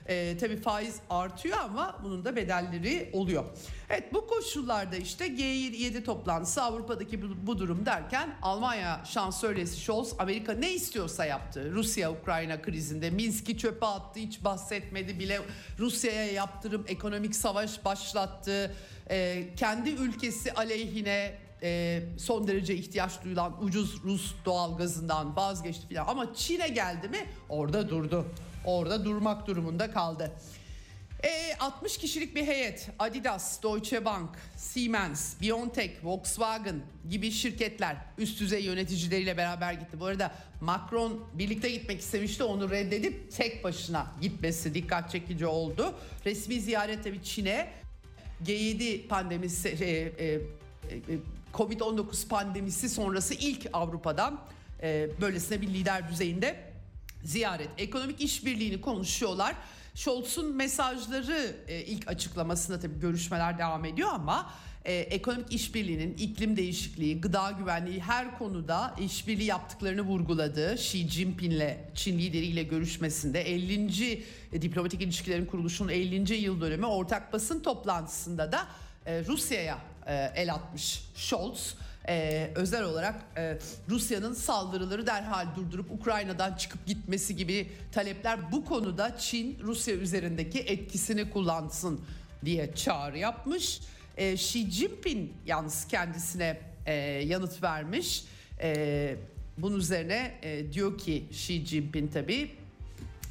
[0.10, 3.44] E, tabii faiz artıyor ama bunun da bedelleri oluyor.
[3.89, 10.54] Evet bu koşullarda işte G7 toplantısı Avrupa'daki bu, bu durum derken Almanya şansölyesi Scholz Amerika
[10.54, 11.72] ne istiyorsa yaptı.
[11.72, 15.42] Rusya-Ukrayna krizinde Minsk'i çöpe attı hiç bahsetmedi bile
[15.80, 18.76] Rusya'ya yaptırım ekonomik savaş başlattı.
[19.10, 26.08] E, kendi ülkesi aleyhine e, son derece ihtiyaç duyulan ucuz Rus doğal gazından vazgeçti filan
[26.08, 28.26] ama Çin'e geldi mi orada durdu.
[28.65, 30.32] Orada durmak durumunda kaldı.
[31.23, 38.63] E, 60 kişilik bir heyet Adidas, Deutsche Bank, Siemens, Biontech, Volkswagen gibi şirketler üst düzey
[38.63, 39.99] yöneticileriyle beraber gitti.
[39.99, 45.95] Bu arada Macron birlikte gitmek istemişti onu reddedip tek başına gitmesi dikkat çekici oldu.
[46.26, 47.71] Resmi ziyaret tabii Çin'e
[48.45, 50.39] G7 pandemisi e, e, e,
[51.54, 54.39] Covid-19 pandemisi sonrası ilk Avrupa'dan
[54.82, 56.73] e, böylesine bir lider düzeyinde
[57.24, 57.70] ziyaret.
[57.78, 59.56] Ekonomik işbirliğini konuşuyorlar.
[59.96, 64.50] Scholz'un mesajları e, ilk açıklamasında tabii görüşmeler devam ediyor ama
[64.86, 70.74] e, ekonomik işbirliğinin iklim değişikliği, gıda güvenliği her konuda işbirliği yaptıklarını vurguladı.
[70.74, 74.24] Xi Jinping'le Çin lideriyle görüşmesinde 50.
[74.54, 76.34] E, diplomatik ilişkilerin kuruluşunun 50.
[76.34, 78.68] yıl dönümü ortak basın toplantısında da
[79.06, 81.76] e, Rusya'ya e, el atmış Scholz.
[82.08, 83.58] Ee, özel olarak e,
[83.89, 91.30] Rusya'nın saldırıları derhal durdurup Ukrayna'dan çıkıp gitmesi gibi talepler bu konuda Çin Rusya üzerindeki etkisini
[91.30, 92.02] kullansın
[92.46, 93.82] diye çağrı yapmış.
[94.18, 96.94] E, Xi Jinping yalnız kendisine e,
[97.26, 98.26] yanıt vermiş.
[98.62, 99.16] E,
[99.58, 102.52] bunun üzerine e, diyor ki Xi Jinping tabii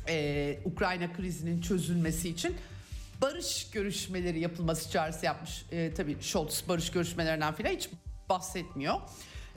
[0.08, 2.56] e, Ukrayna krizinin çözülmesi için
[3.22, 5.64] barış görüşmeleri yapılması çağrısı yapmış.
[5.72, 7.88] E, tabii Scholz barış görüşmelerinden filan hiç
[8.32, 8.94] bahsetmiyor.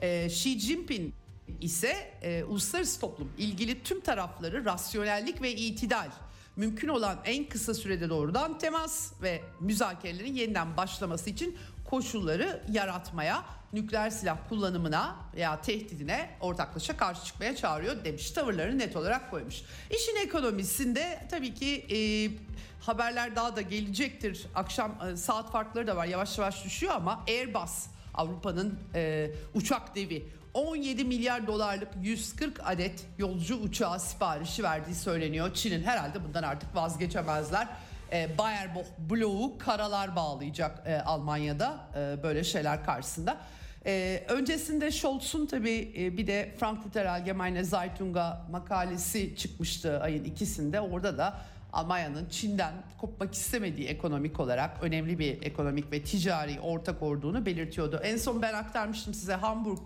[0.02, 1.14] E, Xi Jinping
[1.62, 6.10] ise e, uluslararası toplum ilgili tüm tarafları rasyonellik ve itidal
[6.56, 11.58] mümkün olan en kısa sürede doğrudan temas ve müzakerelerin yeniden başlaması için
[11.90, 18.32] koşulları yaratmaya, nükleer silah kullanımına veya tehdidine ortaklaşa karşı çıkmaya çağırıyor demiş.
[18.32, 19.62] Tavırlarını net olarak koymuş.
[19.90, 21.98] İşin ekonomisinde tabii ki e,
[22.86, 24.46] haberler daha da gelecektir.
[24.56, 27.86] Akşam e, saat farkları da var yavaş yavaş düşüyor ama Airbus
[28.18, 35.54] Avrupa'nın e, uçak devi 17 milyar dolarlık 140 adet yolcu uçağı siparişi verdiği söyleniyor.
[35.54, 37.68] Çin'in herhalde bundan artık vazgeçemezler.
[38.12, 43.38] E, Bayerbach bloğu karalar bağlayacak e, Almanya'da e, böyle şeyler karşısında.
[43.86, 50.80] E, öncesinde Scholz'un tabii e, bir de Frankfurter Allgemeine Zeitung'a makalesi çıkmıştı ayın ikisinde.
[50.82, 51.42] Orada da
[51.76, 58.00] Almanya'nın Çin'den kopmak istemediği ekonomik olarak önemli bir ekonomik ve ticari ortak olduğunu belirtiyordu.
[58.04, 59.80] En son ben aktarmıştım size Hamburg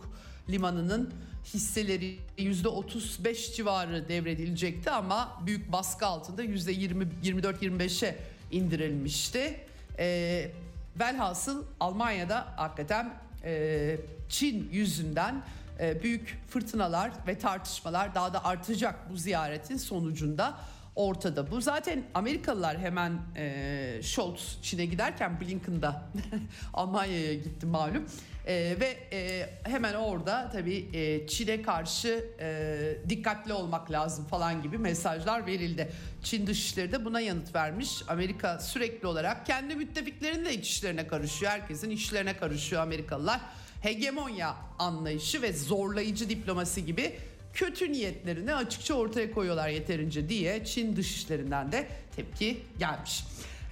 [0.49, 1.13] limanının
[1.53, 8.17] hisseleri %35 civarı devredilecekti ama büyük baskı altında %20 24-25'e
[8.51, 9.59] indirilmişti.
[9.99, 10.51] E,
[10.99, 13.97] velhasıl Almanya'da hakikaten e,
[14.29, 15.43] Çin yüzünden
[15.79, 20.57] e, büyük fırtınalar ve tartışmalar daha da artacak bu ziyaretin sonucunda
[20.99, 21.51] ortada.
[21.51, 26.03] Bu zaten Amerikalılar hemen e, Scholz Çin'e giderken Blinken'da
[26.73, 28.05] Almanya'ya gitti malum.
[28.45, 34.77] E, ve e, hemen orada tabii e, Çin'e karşı e, dikkatli olmak lazım falan gibi
[34.77, 35.91] mesajlar verildi.
[36.23, 38.03] Çin Dışişleri de buna yanıt vermiş.
[38.07, 41.51] Amerika sürekli olarak kendi müttefiklerinin de iç işlerine karışıyor.
[41.51, 43.39] Herkesin işlerine karışıyor Amerikalılar.
[43.81, 47.15] Hegemonya anlayışı ve zorlayıcı diplomasi gibi
[47.59, 53.23] kötü niyetlerini açıkça ortaya koyuyorlar yeterince diye Çin dışişlerinden de tepki gelmiş.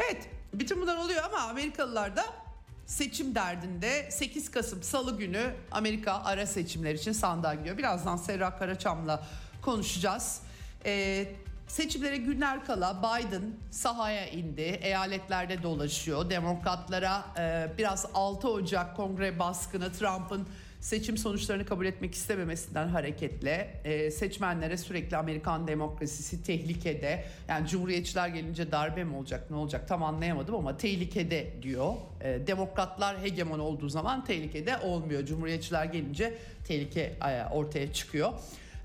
[0.05, 2.25] Evet bütün bunlar oluyor ama Amerikalılar da
[2.85, 7.77] seçim derdinde 8 Kasım Salı günü Amerika ara seçimler için sandığa gidiyor.
[7.77, 9.23] Birazdan Serra Karaçam'la
[9.61, 10.41] konuşacağız.
[10.85, 11.27] Ee,
[11.67, 14.61] seçimlere günler kala Biden sahaya indi.
[14.61, 16.29] Eyaletlerde dolaşıyor.
[16.29, 20.47] Demokratlara e, biraz 6 Ocak kongre baskını Trump'ın
[20.79, 28.71] seçim sonuçlarını kabul etmek istememesinden hareketle e, seçmenlere sürekli Amerikan demokrasisi tehlikede yani cumhuriyetçiler gelince
[28.71, 31.93] darbe mi olacak ne olacak tam anlayamadım ama tehlikede diyor.
[32.21, 35.25] E, demokratlar hegemon olduğu zaman tehlikede olmuyor.
[35.25, 36.33] Cumhuriyetçiler gelince
[36.67, 38.33] tehlike e, ortaya çıkıyor.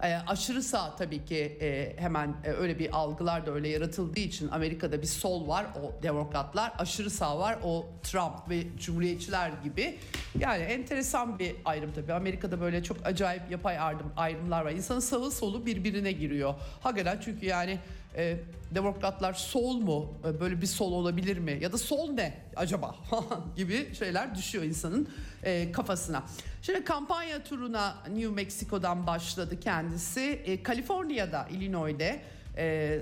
[0.02, 4.48] E, aşırı sağ tabii ki e, hemen e, öyle bir algılar da öyle yaratıldığı için
[4.48, 6.72] Amerika'da bir sol var o demokratlar.
[6.78, 9.98] Aşırı sağ var o Trump ve cumhuriyetçiler gibi.
[10.38, 12.12] Yani enteresan bir ayrım tabii.
[12.12, 14.70] Amerika'da böyle çok acayip yapay ayrım, ayrımlar var.
[14.70, 16.54] İnsanın sağı solu birbirine giriyor.
[16.80, 17.78] Hakikaten çünkü yani
[18.74, 21.58] demokratlar sol mu böyle bir sol olabilir mi?
[21.60, 22.96] Ya da sol ne acaba
[23.56, 25.08] gibi şeyler düşüyor insanın
[25.72, 26.22] kafasına.
[26.62, 30.20] Şimdi kampanya turuna New Mexico'dan başladı kendisi.
[30.20, 32.20] E, Kaliforniya'da, Illinois'de
[32.56, 32.98] e,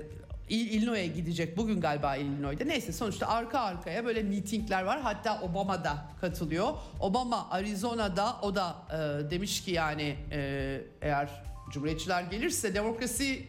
[0.49, 2.67] Illinois'e gidecek bugün galiba Illinois'de.
[2.67, 5.01] Neyse sonuçta arka arkaya böyle mitingler var.
[5.01, 6.73] Hatta Obama da katılıyor.
[6.99, 11.29] Obama Arizona'da o da e, demiş ki yani e, eğer
[11.71, 13.47] Cumhuriyetçiler gelirse demokrasi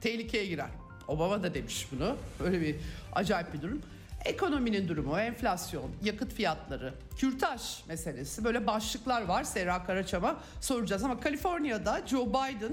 [0.00, 0.70] tehlikeye girer.
[1.08, 2.16] Obama da demiş bunu.
[2.40, 2.76] Öyle bir
[3.12, 3.82] acayip bir durum.
[4.24, 9.44] Ekonominin durumu, enflasyon, yakıt fiyatları, kürtaj meselesi böyle başlıklar var.
[9.44, 12.72] Serra Karaçam'a soracağız ama Kaliforniya'da Joe Biden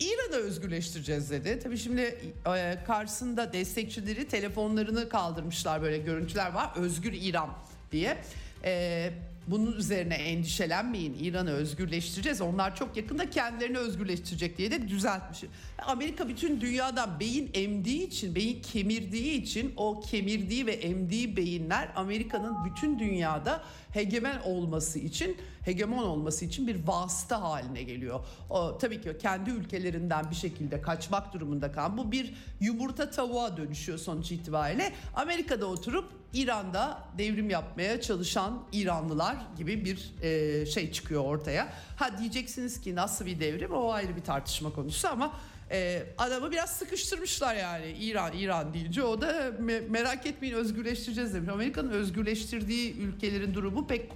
[0.00, 1.60] İran'ı özgürleştireceğiz dedi.
[1.62, 6.70] Tabii şimdi e, karşısında destekçileri telefonlarını kaldırmışlar böyle görüntüler var.
[6.76, 7.50] Özgür İran
[7.92, 8.18] diye.
[8.64, 9.10] E,
[9.50, 12.40] bunun üzerine endişelenmeyin İran'ı özgürleştireceğiz.
[12.40, 15.44] Onlar çok yakında kendilerini özgürleştirecek diye de düzeltmiş.
[15.86, 22.56] Amerika bütün dünyadan beyin emdiği için, beyin kemirdiği için o kemirdiği ve emdiği beyinler Amerika'nın
[22.64, 28.20] bütün dünyada hegemen olması için, hegemon olması için bir vasıta haline geliyor.
[28.50, 33.98] O, tabii ki kendi ülkelerinden bir şekilde kaçmak durumunda kalan bu bir yumurta tavuğa dönüşüyor
[33.98, 34.92] sonuç itibariyle.
[35.14, 41.72] Amerika'da oturup İran'da devrim yapmaya çalışan İranlılar gibi bir e, şey çıkıyor ortaya.
[41.96, 45.32] Ha diyeceksiniz ki nasıl bir devrim o ayrı bir tartışma konusu ama
[45.70, 51.48] e, adamı biraz sıkıştırmışlar yani İran İran deyince o da me- merak etmeyin özgürleştireceğiz demiş.
[51.48, 54.10] Amerika'nın özgürleştirdiği ülkelerin durumu pek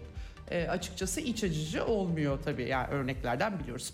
[0.50, 3.92] e, açıkçası iç acıcı olmuyor tabii yani örneklerden biliyoruz.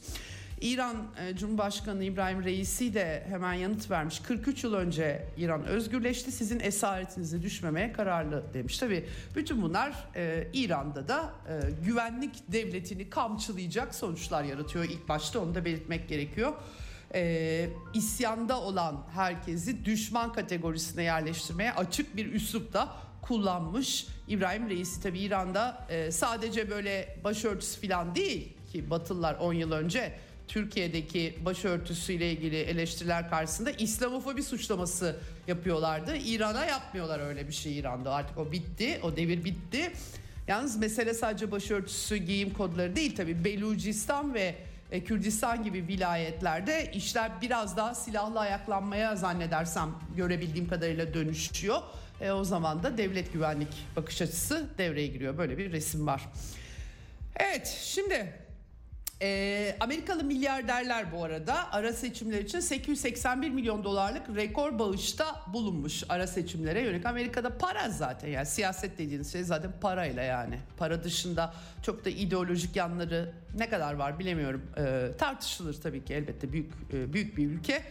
[0.61, 4.21] İran e, Cumhurbaşkanı İbrahim Reisi de hemen yanıt vermiş.
[4.21, 6.33] 43 yıl önce İran özgürleşti.
[6.33, 8.79] Sizin esaretinize düşmemeye kararlı demiş.
[8.79, 14.85] Tabii bütün bunlar e, İran'da da e, güvenlik devletini kamçılayacak sonuçlar yaratıyor.
[14.85, 16.53] İlk başta onu da belirtmek gerekiyor.
[17.15, 24.07] E, isyanda olan herkesi düşman kategorisine yerleştirmeye açık bir üslupta kullanmış.
[24.29, 30.13] İbrahim Reisi tabii İran'da e, sadece böyle başörtüsü falan değil ki Batılılar 10 yıl önce
[30.49, 35.17] Türkiye'deki başörtüsüyle ilgili eleştiriler karşısında İslamofobi suçlaması
[35.47, 36.17] yapıyorlardı.
[36.17, 38.15] İran'a yapmıyorlar öyle bir şey İran'da.
[38.15, 39.01] Artık o bitti.
[39.03, 39.93] O devir bitti.
[40.49, 43.45] Yalnız mesele sadece başörtüsü giyim kodları değil tabii.
[43.45, 44.55] Belucistan ve
[44.91, 51.79] e, Kürdistan gibi vilayetlerde işler biraz daha silahlı ayaklanmaya zannedersem görebildiğim kadarıyla dönüşüyor.
[52.21, 55.39] E, o zaman da devlet güvenlik bakış açısı devreye giriyor.
[55.39, 56.23] Böyle bir resim var.
[57.37, 58.33] Evet şimdi
[59.23, 66.27] e, Amerikalı milyarderler bu arada ara seçimler için 881 milyon dolarlık rekor bağışta bulunmuş ara
[66.27, 67.07] seçimlere yönelik.
[67.07, 70.59] Amerika'da para zaten yani siyaset dediğiniz şey zaten parayla yani.
[70.77, 74.63] Para dışında çok da ideolojik yanları ne kadar var bilemiyorum.
[74.77, 77.83] E, tartışılır tabii ki elbette büyük e, büyük bir ülke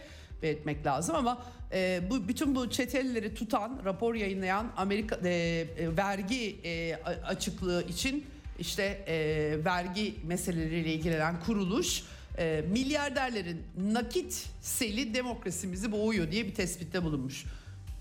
[0.42, 6.60] belirtmek lazım ama e, bu bütün bu çetelleri tutan rapor yayınlayan Amerika e, e, vergi
[6.64, 8.26] e, açıklığı için
[8.58, 12.02] işte e, vergi meseleleriyle ilgilenen kuruluş
[12.38, 17.44] e, milyarderlerin nakit seli demokrasimizi boğuyor diye bir tespitte bulunmuş.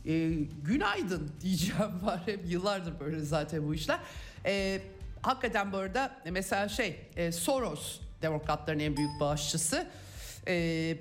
[0.05, 0.29] E,
[0.63, 3.99] günaydın diyeceğim var hep yıllardır böyle zaten bu işler.
[4.45, 4.81] E,
[5.21, 9.87] hakikaten bu arada mesela şey e, Soros demokratların en büyük bağışçısı.
[10.47, 10.97] E,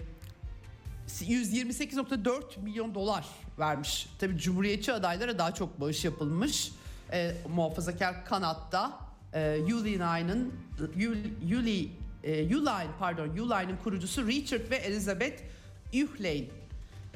[1.08, 3.26] 128.4 milyon dolar
[3.58, 4.08] vermiş.
[4.18, 6.72] Tabii Cumhuriyetçi adaylara daha çok bağış yapılmış.
[7.12, 9.05] E, muhafazakar kanatta
[9.36, 10.52] e, Uline'ın
[11.42, 11.90] Uli
[12.24, 15.40] e, Uline pardon Uline'ın kurucusu Richard ve Elizabeth
[15.94, 16.44] Uhlane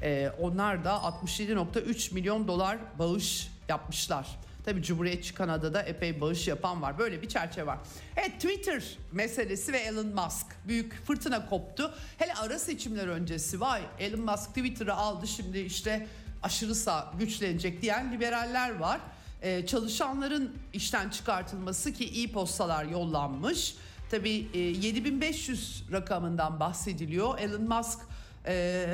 [0.02, 4.26] e, onlar da 67.3 milyon dolar bağış yapmışlar.
[4.64, 6.98] Tabii Cumhuriyetçi Kanada'da epey bağış yapan var.
[6.98, 7.78] Böyle bir çerçeve var.
[8.16, 10.46] Evet Twitter meselesi ve Elon Musk.
[10.68, 11.94] Büyük fırtına koptu.
[12.18, 16.06] Hele ara seçimler öncesi vay Elon Musk Twitter'ı aldı şimdi işte
[16.42, 19.00] aşırı sağ güçlenecek diyen liberaller var.
[19.42, 23.74] Ee, çalışanların işten çıkartılması ki e-postalar yollanmış.
[24.10, 27.38] Tabii e, 7500 rakamından bahsediliyor.
[27.38, 27.98] Elon Musk
[28.46, 28.86] e,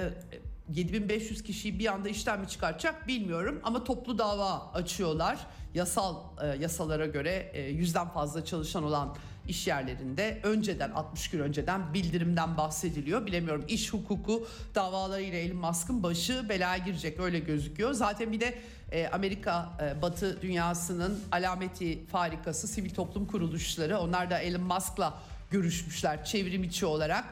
[0.75, 5.39] 7500 kişiyi bir anda işten mi çıkartacak bilmiyorum ama toplu dava açıyorlar.
[5.75, 9.17] Yasal e, yasalara göre e, yüzden fazla çalışan olan
[9.49, 13.27] iş yerlerinde önceden 60 gün önceden bildirimden bahsediliyor.
[13.27, 17.93] Bilemiyorum iş hukuku davalarıyla Elon Musk'ın başı belaya girecek öyle gözüküyor.
[17.93, 18.59] Zaten bir de
[18.93, 26.25] e, Amerika e, Batı dünyasının alameti farikası sivil toplum kuruluşları onlar da Elon Musk'la görüşmüşler
[26.25, 27.25] çevrim içi olarak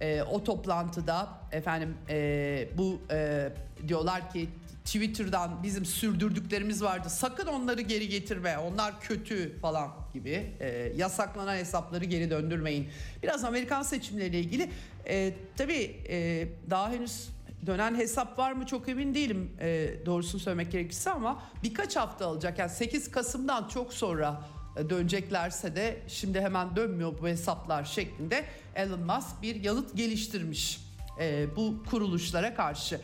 [0.00, 3.48] e, o toplantıda efendim e, bu e,
[3.88, 4.48] diyorlar ki
[4.84, 7.10] Twitter'dan bizim sürdürdüklerimiz vardı.
[7.10, 8.58] Sakın onları geri getirme.
[8.58, 10.56] Onlar kötü falan gibi.
[10.60, 12.88] E, yasaklanan hesapları geri döndürmeyin.
[13.22, 14.70] Biraz Amerikan seçimleriyle ilgili
[15.08, 17.28] e, tabii e, daha henüz
[17.66, 22.58] dönen hesap var mı çok emin değilim e, doğrusunu söylemek gerekirse ama birkaç hafta alacak.
[22.58, 24.44] Yani 8 Kasım'dan çok sonra
[24.76, 30.80] e, döneceklerse de şimdi hemen dönmüyor bu hesaplar şeklinde Elon Musk bir yanıt geliştirmiş
[31.20, 33.00] e, bu kuruluşlara karşı.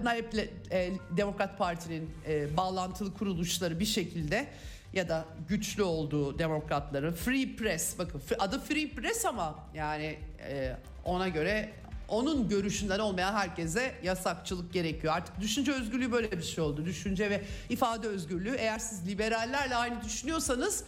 [0.00, 0.34] Bunlar hep
[0.70, 4.46] e, Demokrat Parti'nin e, bağlantılı kuruluşları bir şekilde
[4.92, 11.28] ya da güçlü olduğu demokratların Free Press bakın adı Free Press ama yani e, ona
[11.28, 11.72] göre
[12.08, 15.14] onun görüşünden olmayan herkese yasakçılık gerekiyor.
[15.16, 16.84] Artık düşünce özgürlüğü böyle bir şey oldu.
[16.84, 20.84] Düşünce ve ifade özgürlüğü eğer siz liberallerle aynı düşünüyorsanız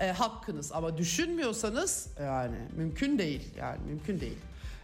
[0.00, 3.42] e, hakkınız ama düşünmüyorsanız yani mümkün değil.
[3.58, 4.38] Yani mümkün değil.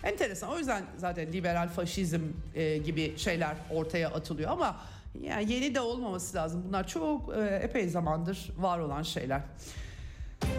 [0.05, 0.51] Enteresan.
[0.51, 2.21] O yüzden zaten liberal faşizm
[2.55, 4.81] e, gibi şeyler ortaya atılıyor ama
[5.21, 6.65] yani yeni de olmaması lazım.
[6.69, 9.41] Bunlar çok e, epey zamandır var olan şeyler.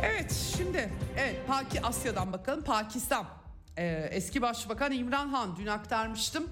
[0.03, 2.63] Evet şimdi evet Paki Asya'dan bakalım.
[2.63, 3.25] Pakistan
[3.77, 6.49] e, eski Başbakan İmran Han dün aktarmıştım.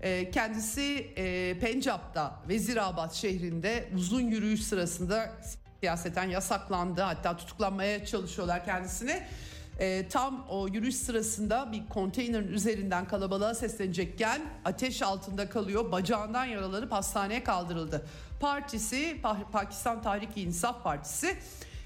[0.00, 5.32] E, kendisi e, Pencap'ta Vezirabad şehrinde uzun yürüyüş sırasında
[5.80, 7.00] siyaseten yasaklandı.
[7.00, 9.22] Hatta tutuklanmaya çalışıyorlar kendisini.
[9.80, 15.92] E, tam o yürüyüş sırasında bir konteynerin üzerinden kalabalığa seslenecekken ateş altında kalıyor.
[15.92, 18.06] Bacağından yaralanıp hastaneye kaldırıldı.
[18.40, 19.20] Partisi
[19.52, 21.36] Pakistan Tahrik-i İnsaf Partisi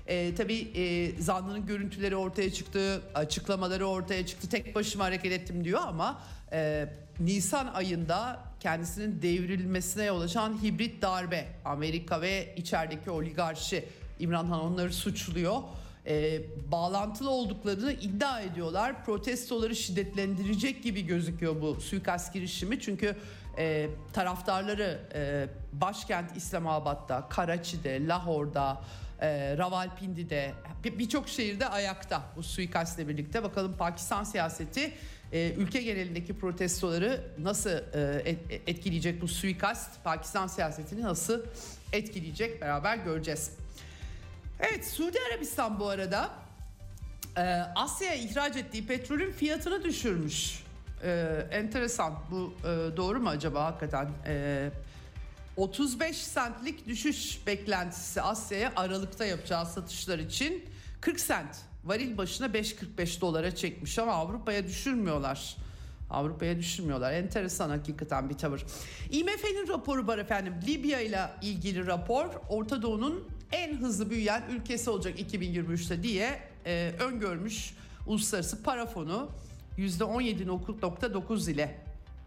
[0.06, 4.48] e, tabii e, zanlının görüntüleri ortaya çıktı, açıklamaları ortaya çıktı.
[4.48, 6.20] Tek başıma hareket ettim diyor ama
[6.52, 6.88] e,
[7.20, 13.84] Nisan ayında kendisinin devrilmesine yol açan hibrit darbe Amerika ve içerideki oligarşi
[14.20, 15.62] İmran Han onları suçluyor.
[16.08, 16.42] E,
[16.72, 19.04] bağlantılı olduklarını iddia ediyorlar.
[19.04, 22.80] Protestoları şiddetlendirecek gibi gözüküyor bu suikast girişimi.
[22.80, 23.16] Çünkü
[23.58, 28.82] e, taraftarları e, başkent İslamabad'da, Karachi'de, Lahor'da,
[29.20, 30.52] e, Ravalpindi'de
[30.84, 33.42] birçok şehirde ayakta bu suikastle birlikte.
[33.42, 34.92] Bakalım Pakistan siyaseti
[35.32, 40.04] e, ülke genelindeki protestoları nasıl e, etkileyecek bu suikast?
[40.04, 41.40] Pakistan siyasetini nasıl
[41.92, 43.57] etkileyecek beraber göreceğiz.
[44.60, 46.30] Evet Suudi Arabistan bu arada
[47.36, 47.42] e,
[47.76, 50.64] Asya'ya ihraç ettiği petrolün fiyatını düşürmüş.
[51.04, 51.10] E,
[51.50, 54.08] enteresan bu e, doğru mu acaba hakikaten?
[54.26, 54.70] E,
[55.56, 60.64] 35 sentlik düşüş beklentisi Asya'ya Aralık'ta yapacağı satışlar için
[61.00, 65.56] 40 sent varil başına 5.45 dolara çekmiş ama Avrupa'ya düşürmüyorlar.
[66.10, 67.12] Avrupa'ya düşürmüyorlar.
[67.12, 68.64] Enteresan hakikaten bir tavır.
[69.10, 70.54] IMF'nin raporu var efendim.
[70.66, 77.74] Libya ile ilgili rapor Orta Doğu'nun en hızlı büyüyen ülkesi olacak 2023'te diye e, öngörmüş
[78.06, 79.28] Uluslararası Para Fonu
[79.78, 81.80] %17.9 ile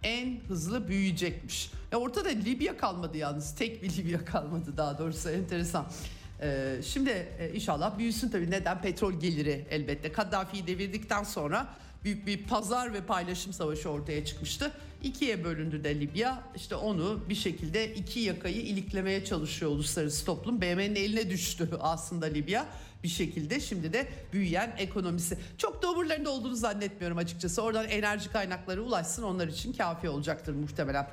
[0.04, 1.72] en hızlı büyüyecekmiş.
[1.92, 3.56] E ortada Libya kalmadı yalnız.
[3.56, 5.86] Tek bir Libya kalmadı daha doğrusu enteresan.
[6.42, 8.52] Ee, şimdi e, inşallah büyüsün tabii.
[8.52, 8.82] Neden?
[8.82, 10.12] Petrol geliri elbette.
[10.12, 11.68] Kaddafi'yi devirdikten sonra
[12.04, 14.72] büyük bir pazar ve paylaşım savaşı ortaya çıkmıştı.
[15.04, 16.44] İkiye bölündü de Libya.
[16.56, 20.62] İşte onu bir şekilde iki yakayı iliklemeye çalışıyor uluslararası toplum.
[20.62, 22.66] BM'nin eline düştü aslında Libya
[23.04, 23.60] bir şekilde.
[23.60, 25.38] Şimdi de büyüyen ekonomisi.
[25.58, 27.62] Çok da umurlarında olduğunu zannetmiyorum açıkçası.
[27.62, 31.08] Oradan enerji kaynakları ulaşsın onlar için kafi olacaktır muhtemelen.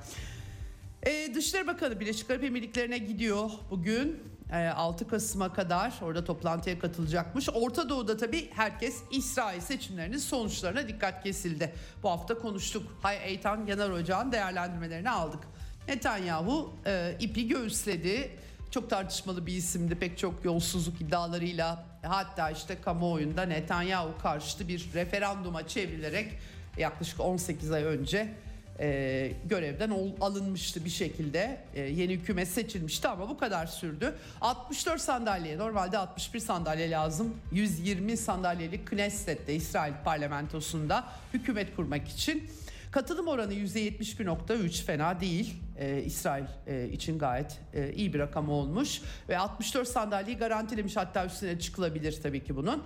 [1.06, 4.18] Ee, Dışişleri Bakanı Birleşik Arap Emirlikleri'ne gidiyor bugün.
[4.52, 7.48] 6 Kasım'a kadar orada toplantıya katılacakmış.
[7.54, 11.74] Orta Doğu'da tabii herkes İsrail seçimlerinin sonuçlarına dikkat kesildi.
[12.02, 12.82] Bu hafta konuştuk.
[13.02, 15.40] Hay Eytan Yanar Ocağı'nın değerlendirmelerini aldık.
[15.88, 18.30] Netanyahu e, ipi göğüsledi.
[18.70, 19.94] Çok tartışmalı bir isimdi.
[19.94, 26.32] Pek çok yolsuzluk iddialarıyla hatta işte kamuoyunda Netanyahu karşıtı bir referanduma çevrilerek
[26.78, 28.34] yaklaşık 18 ay önce
[28.80, 31.60] e, görevden ol, alınmıştı bir şekilde.
[31.74, 34.14] E, yeni hükümet seçilmişti ama bu kadar sürdü.
[34.40, 37.36] 64 sandalye normalde 61 sandalye lazım.
[37.52, 41.04] 120 sandalyeli Knesset'te İsrail parlamentosunda
[41.34, 42.50] hükümet kurmak için.
[42.90, 45.54] Katılım oranı %71.3 fena değil.
[45.78, 49.00] Ee, İsrail e, için gayet e, iyi bir rakam olmuş.
[49.28, 52.82] Ve 64 sandalyeyi garantilemiş hatta üstüne çıkılabilir tabii ki bunun.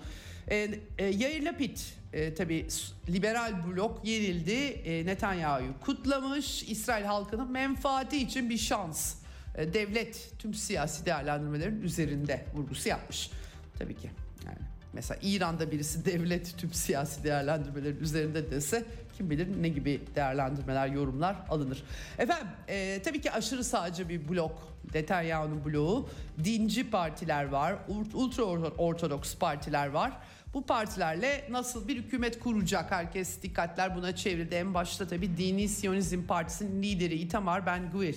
[0.51, 1.79] E, e, Yair Lapid
[2.13, 2.67] e, tabii
[3.09, 4.53] liberal blok yenildi.
[4.53, 6.63] E, Netanyahu'yu kutlamış.
[6.63, 9.15] İsrail halkının menfaati için bir şans.
[9.55, 13.31] E, devlet tüm siyasi değerlendirmelerin üzerinde vurgusu yapmış.
[13.79, 14.11] Tabii ki
[14.47, 14.59] yani
[14.93, 18.85] mesela İran'da birisi devlet tüm siyasi değerlendirmelerin üzerinde dese
[19.17, 21.85] kim bilir ne gibi değerlendirmeler, yorumlar alınır.
[22.19, 26.09] Efendim e, tabii ki aşırı sağcı bir blok Netanyahu'nun bloğu.
[26.45, 27.75] Dinci partiler var,
[28.15, 28.43] ultra
[28.79, 30.13] ortodoks partiler var.
[30.55, 34.55] Bu partilerle nasıl bir hükümet kuracak herkes dikkatler buna çevrildi.
[34.55, 38.17] En başta tabii Dini Siyonizm Partisi'nin lideri Itamar Ben Gvir.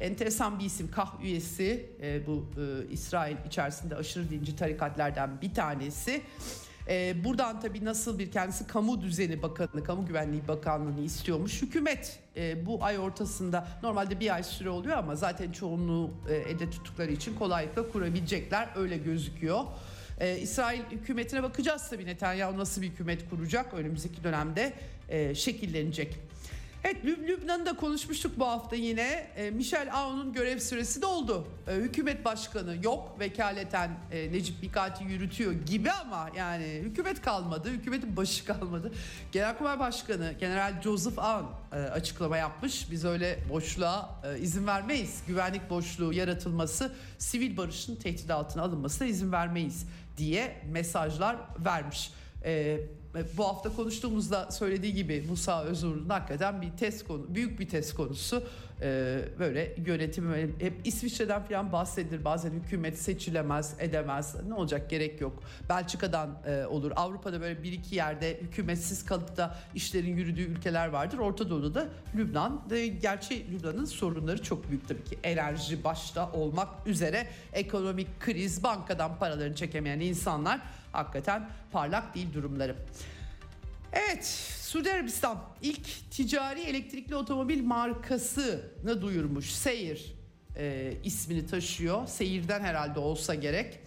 [0.00, 6.22] Enteresan bir isim KAH üyesi e, bu e, İsrail içerisinde aşırı dinci tarikatlardan bir tanesi.
[6.88, 11.62] E, buradan tabii nasıl bir kendisi kamu düzeni bakanı, kamu güvenliği bakanlığını istiyormuş.
[11.62, 16.70] Hükümet e, bu ay ortasında normalde bir ay süre oluyor ama zaten çoğunluğu e, elde
[16.70, 19.64] tuttukları için kolaylıkla kurabilecekler öyle gözüküyor.
[20.20, 24.72] Ee, İsrail hükümetine bakacağız tabii Netanyahu nasıl bir hükümet kuracak önümüzdeki dönemde
[25.08, 26.18] e, şekillenecek.
[26.84, 29.26] Evet Lübnan'ı da konuşmuştuk bu hafta yine.
[29.36, 31.48] E, Michel Aoun'un görev süresi doldu.
[31.68, 33.20] E, hükümet başkanı yok.
[33.20, 37.70] Vekaleten e, Necip Mikati yürütüyor gibi ama yani hükümet kalmadı.
[37.70, 38.92] Hükümetin başı kalmadı.
[39.32, 42.90] Genelkurmay Başkanı General Joseph Aoun e, açıklama yapmış.
[42.90, 45.22] Biz öyle boşluğa e, izin vermeyiz.
[45.26, 52.10] Güvenlik boşluğu yaratılması, sivil barışın tehdit altına alınmasına izin vermeyiz diye mesajlar vermiş.
[52.46, 52.80] Ee,
[53.36, 58.42] bu hafta konuştuğumuzda söylediği gibi Musa Özur'un hakikaten bir test konu, büyük bir test konusu.
[58.82, 62.24] Ee, böyle yönetim hep İsviçre'den falan bahsedilir.
[62.24, 64.36] Bazen hükümet seçilemez, edemez.
[64.48, 65.42] Ne olacak gerek yok.
[65.68, 66.92] Belçika'dan e, olur.
[66.96, 71.18] Avrupa'da böyle bir iki yerde hükümetsiz kalıp da işlerin yürüdüğü ülkeler vardır.
[71.18, 72.62] Orta Doğu'da da Lübnan.
[72.70, 75.18] E, gerçi Lübnan'ın sorunları çok büyük tabii ki.
[75.22, 80.60] Enerji başta olmak üzere ekonomik kriz, bankadan paralarını çekemeyen insanlar
[80.96, 82.76] hakikaten parlak değil durumları.
[83.92, 84.26] Evet,
[84.60, 89.50] Suudi Arabistan ilk ticari elektrikli otomobil markasını duyurmuş.
[89.50, 90.14] Seyir
[90.56, 92.06] e, ismini taşıyor.
[92.06, 93.78] Seyir'den herhalde olsa gerek.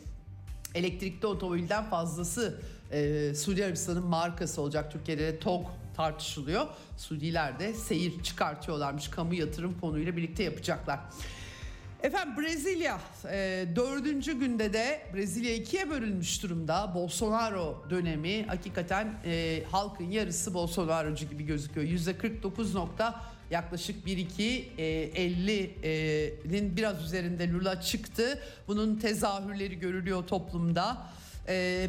[0.75, 4.91] Elektrikli otomobilden fazlası e, Suudi Arabistan'ın markası olacak.
[4.91, 6.67] Türkiye'de de TOG tartışılıyor.
[6.97, 9.07] Suudiler de seyir çıkartıyorlarmış.
[9.07, 10.99] Kamu yatırım fonuyla birlikte yapacaklar.
[12.03, 12.99] Efendim Brezilya
[13.31, 16.91] e, dördüncü günde de Brezilya ikiye bölünmüş durumda.
[16.95, 21.87] Bolsonaro dönemi hakikaten e, halkın yarısı Bolsonaro'cu gibi gözüküyor.
[21.87, 23.21] Yüzde 49 nokta
[23.51, 24.83] yaklaşık 1-2 e,
[25.29, 28.41] 50'nin biraz üzerinde Lula çıktı.
[28.67, 30.97] Bunun tezahürleri görülüyor toplumda.
[31.47, 31.87] E,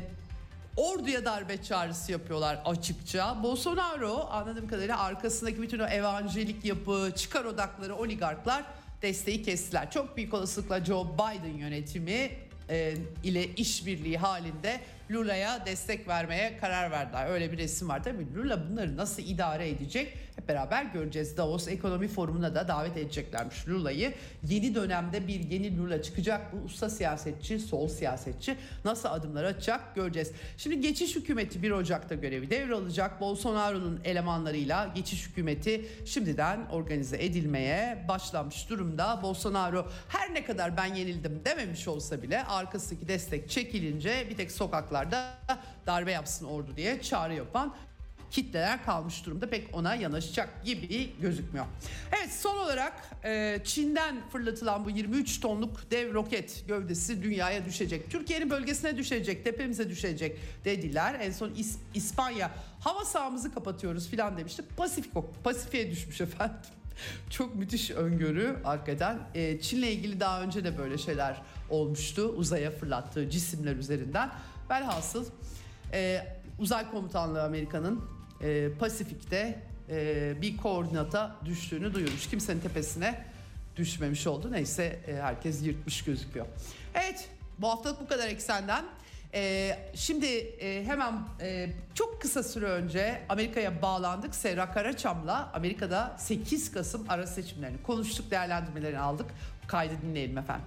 [0.76, 3.42] orduya darbe çağrısı yapıyorlar açıkça.
[3.42, 8.64] Bolsonaro anladığım kadarıyla arkasındaki bütün o evangelik yapı, çıkar odakları oligarklar
[9.02, 9.90] desteği kestiler.
[9.90, 12.30] Çok büyük olasılıkla Joe Biden yönetimi
[12.70, 12.94] e,
[13.24, 14.80] ile işbirliği halinde
[15.10, 17.30] Lula'ya destek vermeye karar verdiler.
[17.30, 18.04] Öyle bir resim var.
[18.04, 21.36] Tabii Lula bunları nasıl idare edecek hep beraber göreceğiz.
[21.36, 24.14] Davos Ekonomi Forumu'na da davet edeceklermiş Lula'yı.
[24.48, 26.52] Yeni dönemde bir yeni Lula çıkacak.
[26.52, 30.32] Bu usta siyasetçi, sol siyasetçi nasıl adımlar atacak göreceğiz.
[30.56, 33.20] Şimdi geçiş hükümeti 1 Ocak'ta görevi devralacak.
[33.20, 39.20] Bolsonaro'nun elemanlarıyla geçiş hükümeti şimdiden organize edilmeye başlamış durumda.
[39.22, 44.50] Bolsonaro her ne kadar ben yenildim dememiş olsa bile arkasındaki destek çekilince bir tek
[45.00, 47.74] sokaklarda darbe yapsın ordu diye çağrı yapan
[48.30, 49.50] kitleler kalmış durumda.
[49.50, 51.66] Pek ona yanaşacak gibi gözükmüyor.
[52.18, 52.92] Evet son olarak
[53.24, 58.10] e, Çin'den fırlatılan bu 23 tonluk dev roket gövdesi dünyaya düşecek.
[58.10, 61.16] Türkiye'nin bölgesine düşecek, tepemize düşecek dediler.
[61.20, 64.62] En son İs- İspanya hava sahamızı kapatıyoruz filan demişti.
[64.76, 65.12] Pasifik,
[65.44, 66.56] Pasifik'e düşmüş efendim.
[67.30, 69.18] Çok müthiş öngörü hakikaten.
[69.34, 72.22] E, Çin'le ilgili daha önce de böyle şeyler olmuştu.
[72.36, 74.30] Uzaya fırlattığı cisimler üzerinden.
[74.70, 75.26] Velhasıl
[75.92, 76.26] e,
[76.58, 78.04] uzay komutanlığı Amerika'nın
[78.42, 82.28] e, Pasifik'te e, bir koordinata düştüğünü duyurmuş.
[82.28, 83.24] Kimsenin tepesine
[83.76, 84.52] düşmemiş oldu.
[84.52, 86.46] Neyse e, herkes yırtmış gözüküyor.
[86.94, 88.84] Evet bu haftalık bu kadar eksenden.
[89.34, 94.34] Ee, şimdi e, hemen e, çok kısa süre önce Amerika'ya bağlandık.
[94.34, 99.26] Serra Karaçam'la Amerika'da 8 Kasım ara seçimlerini konuştuk, değerlendirmelerini aldık.
[99.66, 100.66] Kaydı dinleyelim efendim.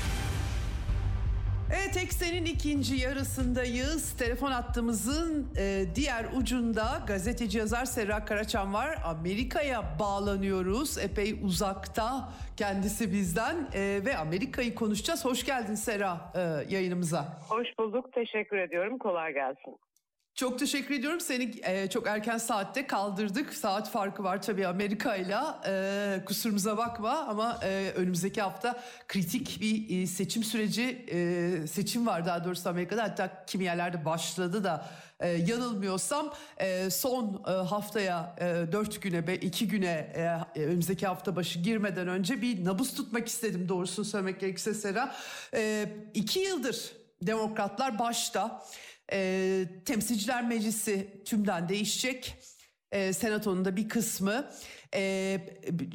[1.73, 4.17] Evet Eksen'in ikinci yarısındayız.
[4.17, 8.97] Telefon hattımızın e, diğer ucunda gazeteci yazar Serra Karaçam var.
[9.05, 10.97] Amerika'ya bağlanıyoruz.
[10.97, 15.25] Epey uzakta kendisi bizden e, ve Amerika'yı konuşacağız.
[15.25, 16.39] Hoş geldin Serra e,
[16.75, 17.39] yayınımıza.
[17.49, 18.13] Hoş bulduk.
[18.13, 18.97] Teşekkür ediyorum.
[18.97, 19.77] Kolay gelsin.
[20.35, 21.19] Çok teşekkür ediyorum.
[21.19, 23.53] Seni e, çok erken saatte kaldırdık.
[23.53, 25.61] Saat farkı var tabii Amerika'yla.
[25.67, 32.25] E, kusurumuza bakma ama e, önümüzdeki hafta kritik bir e, seçim süreci, e, seçim var
[32.25, 33.03] daha doğrusu Amerika'da.
[33.03, 39.37] Hatta kimi yerlerde başladı da e, yanılmıyorsam e, son e, haftaya e, dört güne ve
[39.37, 40.13] iki güne
[40.55, 45.15] e, önümüzdeki hafta başı girmeden önce bir nabız tutmak istedim doğrusunu söylemek gerekirse Sera.
[45.53, 48.63] E, iki yıldır demokratlar başta
[49.13, 52.35] e, Temsilciler Meclisi tümden değişecek.
[52.91, 54.47] E, Senato'nun da bir kısmı.
[54.95, 55.37] E,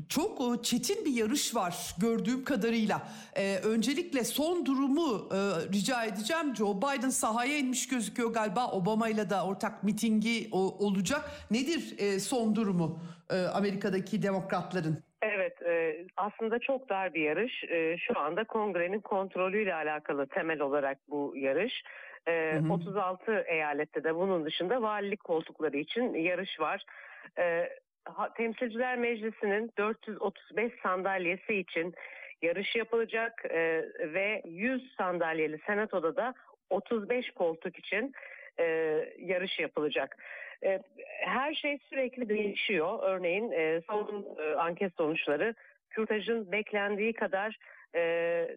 [0.09, 3.03] çok çetin bir yarış var gördüğüm kadarıyla.
[3.37, 5.37] E, öncelikle son durumu e,
[5.73, 6.57] rica edeceğim.
[6.57, 8.71] Joe Biden sahaya inmiş gözüküyor galiba.
[8.71, 11.31] Obama ile de ortak mitingi o, olacak.
[11.51, 12.99] Nedir e, son durumu
[13.31, 15.03] e, Amerika'daki demokratların?
[15.23, 15.57] Evet
[16.17, 17.65] aslında çok dar bir yarış.
[18.07, 21.83] Şu anda kongrenin kontrolüyle alakalı temel olarak bu yarış.
[22.29, 22.73] Hı hı.
[22.73, 26.85] 36 eyalette de bunun dışında valilik koltukları için yarış var.
[28.37, 31.95] Temsilciler Meclisi'nin 435 sandalyesi için
[32.43, 33.45] yarış yapılacak
[33.99, 36.35] ve 100 sandalyeli senatoda da
[36.71, 38.13] 35 koltuk için
[39.19, 40.17] yarış yapılacak.
[41.21, 42.99] Her şey sürekli değişiyor.
[43.03, 45.55] Örneğin son anket sonuçları
[45.91, 47.59] kürtajın beklendiği kadar
[47.97, 48.03] e,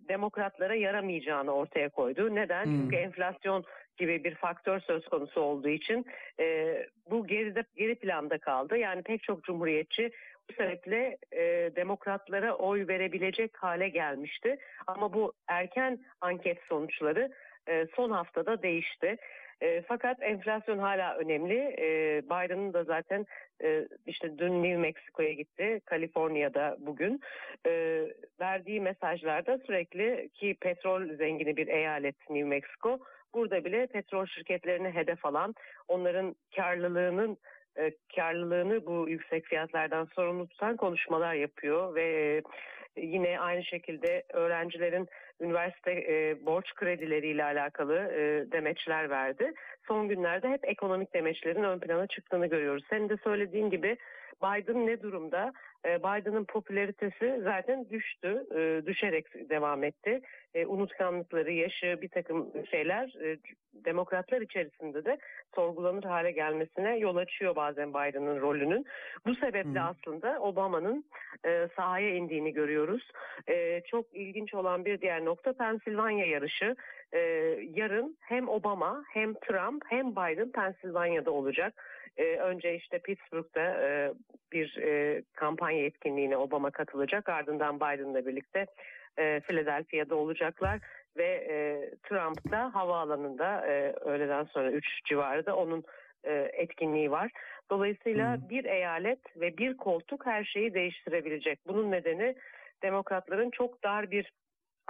[0.10, 2.36] demokratlara yaramayacağını ortaya koydu.
[2.36, 2.66] Neden?
[2.66, 2.82] Hmm.
[2.82, 3.64] Çünkü enflasyon
[3.98, 6.06] gibi bir faktör söz konusu olduğu için
[6.40, 6.78] e,
[7.10, 8.78] bu geride geri planda kaldı.
[8.78, 10.12] Yani pek çok cumhuriyetçi
[10.50, 14.58] bu sebeple e, demokratlara oy verebilecek hale gelmişti.
[14.88, 17.32] Ama bu erken anket sonuçları
[17.68, 19.18] e, son haftada değişti.
[19.62, 21.76] E, fakat enflasyon hala önemli.
[21.80, 23.26] E, Biden'ın da zaten
[23.64, 27.22] e, işte dün New Mexico'ya gitti, Kaliforniya'da bugün.
[27.68, 28.04] E,
[28.40, 33.00] verdiği mesajlarda sürekli ki petrol zengini bir eyalet New Mexico.
[33.34, 35.56] Burada bile petrol şirketlerini hedef alan,
[35.88, 37.38] onların karlılığının
[37.78, 42.42] e, karlılığını bu yüksek fiyatlardan sorumlu tutan konuşmalar yapıyor ve
[42.98, 45.08] yine aynı şekilde öğrencilerin
[45.42, 49.54] üniversite e, borç kredileriyle alakalı e, demeçler verdi.
[49.88, 52.84] Son günlerde hep ekonomik demeçlerin ön plana çıktığını görüyoruz.
[52.90, 53.98] Senin de söylediğin gibi
[54.44, 55.54] Biden ne durumda?
[55.86, 60.22] E, Biden'ın popülaritesi zaten düştü, e, düşerek devam etti.
[60.54, 63.14] E, unutkanlıkları, yaşı, bir takım şeyler
[63.74, 65.18] demokratlar içerisinde de
[65.56, 68.86] sorgulanır hale gelmesine yol açıyor bazen Biden'ın rolünün.
[69.26, 69.88] Bu sebeple hmm.
[69.88, 71.06] aslında Obama'nın
[71.76, 73.12] sahaya indiğini görüyoruz.
[73.86, 76.76] Çok ilginç olan bir diğer nokta Pensilvanya yarışı.
[77.76, 81.74] Yarın hem Obama hem Trump hem Biden Pensilvanya'da olacak.
[82.18, 84.14] Önce işte Pittsburgh'da
[84.52, 84.80] bir
[85.34, 87.30] kampanya etkinliğine Obama katılacak.
[87.30, 88.66] Ardından Biden'la birlikte
[89.16, 90.80] Philadelphia'da olacaklar
[91.18, 91.48] ve
[92.04, 93.66] Trump da havaalanında
[94.02, 95.84] öğleden sonra 3 civarında onun
[96.54, 97.32] etkinliği var.
[97.70, 98.50] Dolayısıyla hmm.
[98.50, 101.60] bir eyalet ve bir koltuk her şeyi değiştirebilecek.
[101.68, 102.36] Bunun nedeni
[102.84, 104.32] demokratların çok dar bir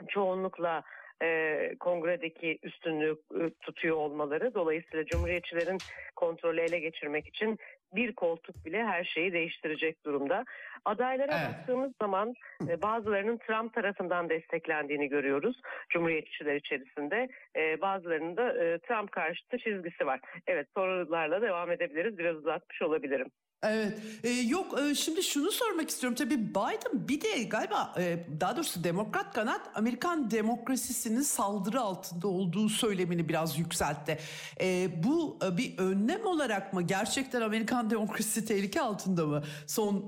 [0.07, 0.84] çoğunlukla
[1.24, 5.78] e, kongredeki üstünlüğü e, tutuyor olmaları dolayısıyla cumhuriyetçilerin
[6.15, 7.59] kontrolü ele geçirmek için
[7.95, 10.45] bir koltuk bile her şeyi değiştirecek durumda.
[10.86, 11.49] Adaylara Evet.
[11.49, 12.34] baktığımız zaman
[12.70, 17.30] e, bazılarının Trump tarafından desteklendiğini görüyoruz Cumhuriyetçiler içerisinde.
[17.55, 20.20] E, bazılarının da e, Trump karşıtı çizgisi var.
[20.47, 22.17] Evet sorularla devam edebiliriz.
[22.17, 23.28] Biraz uzatmış olabilirim.
[23.64, 23.99] Evet.
[24.24, 26.16] Ee, yok e, şimdi şunu sormak istiyorum.
[26.16, 32.70] Tabii Biden bir de galiba e, daha doğrusu demokrat kanat Amerikan demokrasisinin saldırı altında olduğu
[32.70, 34.18] söylemini biraz yükseltti.
[34.62, 36.82] E, bu e, bir önlem olarak mı?
[36.82, 39.43] Gerçekten Amerikan demokrasisi tehlike altında mı?
[39.68, 39.99] Son e,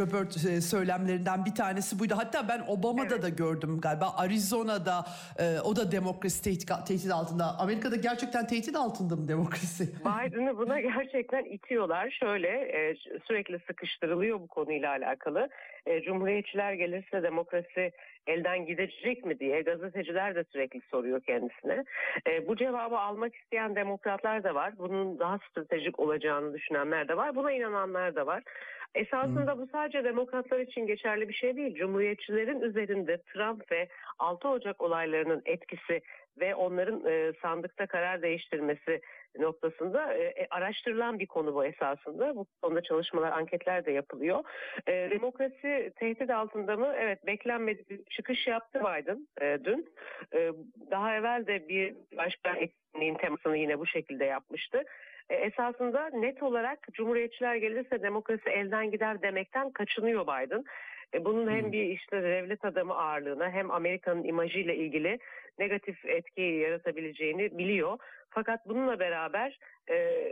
[0.00, 2.14] Robert e, söylemlerinden bir tanesi buydu.
[2.16, 4.14] Hatta ben Obama'da da gördüm galiba.
[4.16, 5.06] Arizona'da
[5.38, 7.58] e, o da demokrasi tehdit, tehdit altında.
[7.58, 9.94] Amerika'da gerçekten tehdit altında mı demokrasi?
[10.00, 12.16] Biden'ı buna gerçekten itiyorlar.
[12.20, 12.94] Şöyle e,
[13.26, 15.48] sürekli sıkıştırılıyor bu konuyla alakalı.
[15.86, 17.92] E, Cumhuriyetçiler gelirse demokrasi
[18.26, 21.84] elden gidecek mi diye gazeteciler de sürekli soruyor kendisine.
[22.26, 24.78] E, bu cevabı almak isteyen demokratlar da var.
[24.78, 27.36] Bunun daha stratejik olacağını düşünenler de var.
[27.36, 28.42] Buna inananlar da var.
[28.94, 31.74] Esasında bu sadece demokratlar için geçerli bir şey değil.
[31.74, 36.00] Cumhuriyetçilerin üzerinde Trump ve 6 Ocak olaylarının etkisi
[36.40, 39.00] ve onların e, sandıkta karar değiştirmesi
[39.38, 42.36] noktasında e, araştırılan bir konu bu esasında.
[42.36, 44.44] Bu konuda çalışmalar, anketler de yapılıyor.
[44.86, 46.92] E, demokrasi tehdit altında mı?
[46.96, 49.94] Evet beklenmedik bir çıkış yaptı Biden e, dün.
[50.34, 50.52] E,
[50.90, 54.82] daha evvel de bir başkan etkinliğin temasını yine bu şekilde yapmıştı.
[55.30, 60.64] E, esasında net olarak Cumhuriyetçiler gelirse demokrasi elden gider demekten kaçınıyor Biden.
[61.14, 65.18] E, bunun hem bir işte devlet adamı ağırlığına hem Amerika'nın imajıyla ilgili
[65.58, 67.98] negatif etki yaratabileceğini biliyor.
[68.30, 69.58] Fakat bununla beraber
[69.90, 70.26] e,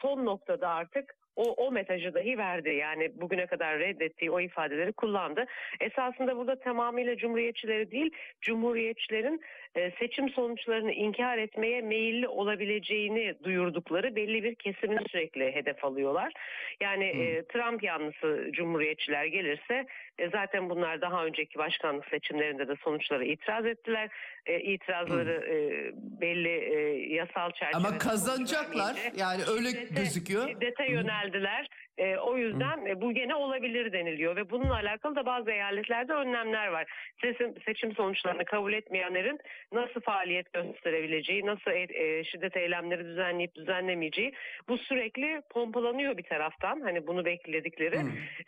[0.00, 2.68] son noktada artık o, o mesajı dahi verdi.
[2.68, 5.46] Yani bugüne kadar reddettiği o ifadeleri kullandı.
[5.80, 8.10] Esasında burada tamamıyla cumhuriyetçileri değil,
[8.40, 9.40] cumhuriyetçilerin
[9.74, 16.32] e, seçim sonuçlarını inkar etmeye meyilli olabileceğini duyurdukları belli bir kesimin sürekli hedef alıyorlar.
[16.80, 19.86] Yani e, Trump yanlısı cumhuriyetçiler gelirse
[20.18, 24.10] e, zaten bunlar daha önceki başkanlık seçimlerinde de sonuçlara itiraz ettiler.
[24.46, 25.56] E, itirazları e,
[26.20, 28.96] belli e, yasal çerçevede Ama kazanacaklar.
[29.16, 30.48] Yani öyle şiddete- gözüküyor.
[30.48, 30.84] Şiddete
[31.32, 31.68] geldiler.
[31.98, 36.68] E, o yüzden e, bu gene olabilir deniliyor ve bununla alakalı da bazı eyaletlerde önlemler
[36.68, 36.86] var.
[37.20, 39.40] Seçim, seçim sonuçlarını kabul etmeyenlerin
[39.72, 44.32] nasıl faaliyet gösterebileceği, nasıl e, e, şiddet eylemleri düzenleyip düzenlemeyeceği
[44.68, 46.80] bu sürekli pompalanıyor bir taraftan.
[46.80, 47.98] Hani bunu bekledikleri.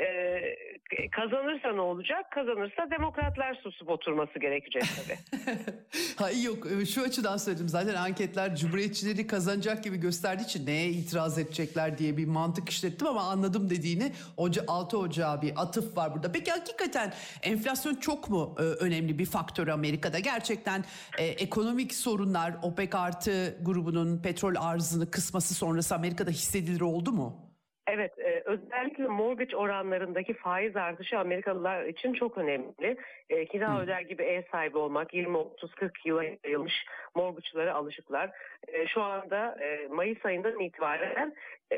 [0.00, 2.32] E, kazanırsa ne olacak?
[2.32, 5.18] Kazanırsa demokratlar susup oturması gerekecek tabii.
[6.16, 11.38] Hayır yok e, şu açıdan söyledim zaten anketler cumhuriyetçileri kazanacak gibi gösterdiği için neye itiraz
[11.38, 16.32] edecekler diye bir mantık işlettim ama anladım dediğini Oca, 6 Ocağı bir atıf var burada.
[16.32, 17.12] Peki hakikaten
[17.42, 20.18] enflasyon çok mu e, önemli bir faktör Amerika'da?
[20.18, 20.84] Gerçekten
[21.18, 27.50] e, ekonomik sorunlar OPEC artı grubunun petrol arzını kısması sonrası Amerika'da hissedilir oldu mu?
[27.86, 32.96] Evet, e, özellikle mortgage oranlarındaki faiz artışı Amerikalılar için çok önemli.
[33.30, 36.74] E, kira öder gibi ev sahibi olmak, 20, 30, 40 yıla yayılmış
[37.14, 38.30] mortgage'lara alışıklar.
[38.68, 41.34] E, şu anda e, Mayıs ayından itibaren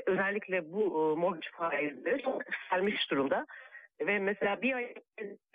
[0.06, 3.46] özellikle bu e, mortgage faizleri çok yükselmiş durumda.
[4.00, 4.94] Ve mesela bir ay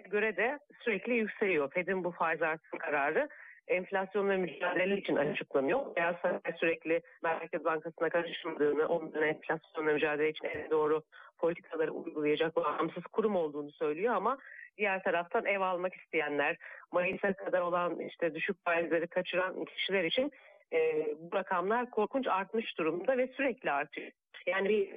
[0.10, 1.72] göre de sürekli yükseliyor.
[1.72, 3.30] Fed'in bu faiz artırım kararı
[3.68, 5.96] enflasyonla mücadele için açıklanıyor.
[5.96, 11.02] Beyaz Saray sürekli Merkez Bankası'na karışmadığını, onların enflasyonla mücadele için en doğru
[11.38, 14.38] politikaları uygulayacak bağımsız kurum olduğunu söylüyor ama
[14.78, 16.58] diğer taraftan ev almak isteyenler,
[16.92, 20.32] Mayıs'a kadar olan işte düşük faizleri kaçıran kişiler için
[20.74, 24.12] e, bu rakamlar korkunç artmış durumda ve sürekli artıyor.
[24.48, 24.90] Yani bir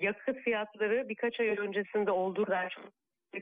[0.00, 2.84] yakıt fiyatları birkaç ay öncesinde olduğu kadar çok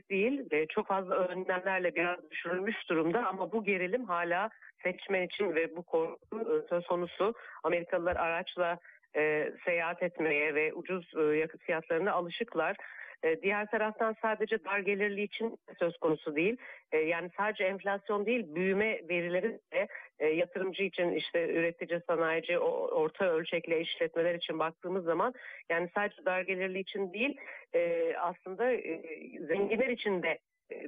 [0.09, 4.49] değil çok fazla önlemlerle biraz düşürülmüş durumda ama bu gerilim hala
[4.83, 7.33] seçmen için ve bu korku e, söz konusu
[7.63, 8.79] Amerikalılar araçla
[9.15, 12.77] e, seyahat etmeye ve ucuz e, yakıt fiyatlarına alışıklar.
[13.23, 16.57] E, diğer taraftan sadece dar gelirli için söz konusu değil.
[16.91, 19.87] E, yani sadece enflasyon değil, büyüme verileri de
[20.19, 25.33] e, yatırımcı için işte üretici, sanayici, o- orta ölçekli işletmeler için baktığımız zaman
[25.69, 27.37] yani sadece dar gelirli için değil
[27.75, 29.01] e, aslında e,
[29.39, 30.39] zenginler için de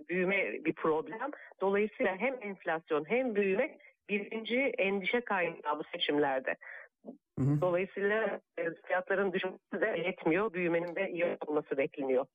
[0.09, 1.31] büyüme bir problem.
[1.61, 3.77] Dolayısıyla hem enflasyon hem büyüme
[4.09, 6.55] birinci endişe kaynağı bu seçimlerde.
[7.39, 7.61] Hı hı.
[7.61, 10.53] Dolayısıyla e, fiyatların düşmesi de yetmiyor.
[10.53, 12.25] Büyümenin de iyi olması bekleniyor.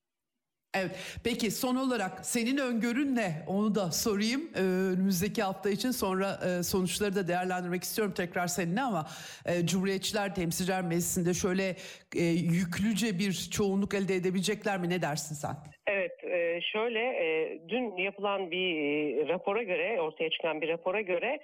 [0.74, 1.18] Evet.
[1.24, 3.44] Peki son olarak senin öngörün ne?
[3.46, 4.50] Onu da sorayım.
[4.54, 9.06] Ee, önümüzdeki hafta için sonra e, sonuçları da değerlendirmek istiyorum tekrar seninle ama
[9.46, 11.76] e, Cumhuriyetçiler Temsilciler Meclisi'nde şöyle
[12.14, 14.88] e, yüklüce bir çoğunluk elde edebilecekler mi?
[14.88, 15.56] Ne dersin sen?
[15.86, 21.40] Evet, e, şöyle e, dün yapılan bir e, rapora göre, ortaya çıkan bir rapora göre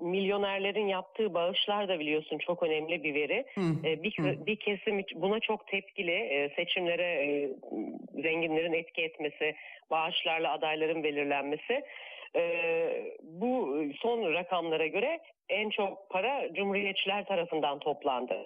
[0.00, 3.44] milyonerlerin yaptığı bağışlar da biliyorsun çok önemli bir veri.
[3.54, 3.60] Hı,
[4.02, 4.46] bir, hı.
[4.46, 7.48] bir kesim buna çok tepkili, seçimlere
[8.22, 9.54] zenginlerin etki etmesi,
[9.90, 11.82] bağışlarla adayların belirlenmesi.
[13.22, 18.36] Bu son rakamlara göre en çok para Cumhuriyetçiler tarafından toplandı.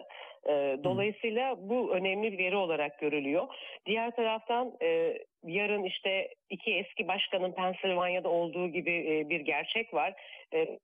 [0.49, 3.47] E, dolayısıyla bu önemli bir veri olarak görülüyor.
[3.87, 10.15] Diğer taraftan e, yarın işte iki eski başkanın Pennsylvania'da olduğu gibi e, bir gerçek var.
[10.55, 10.79] E,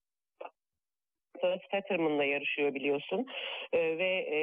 [1.71, 3.27] Fetterman'la yarışıyor biliyorsun
[3.73, 4.41] E, ve e,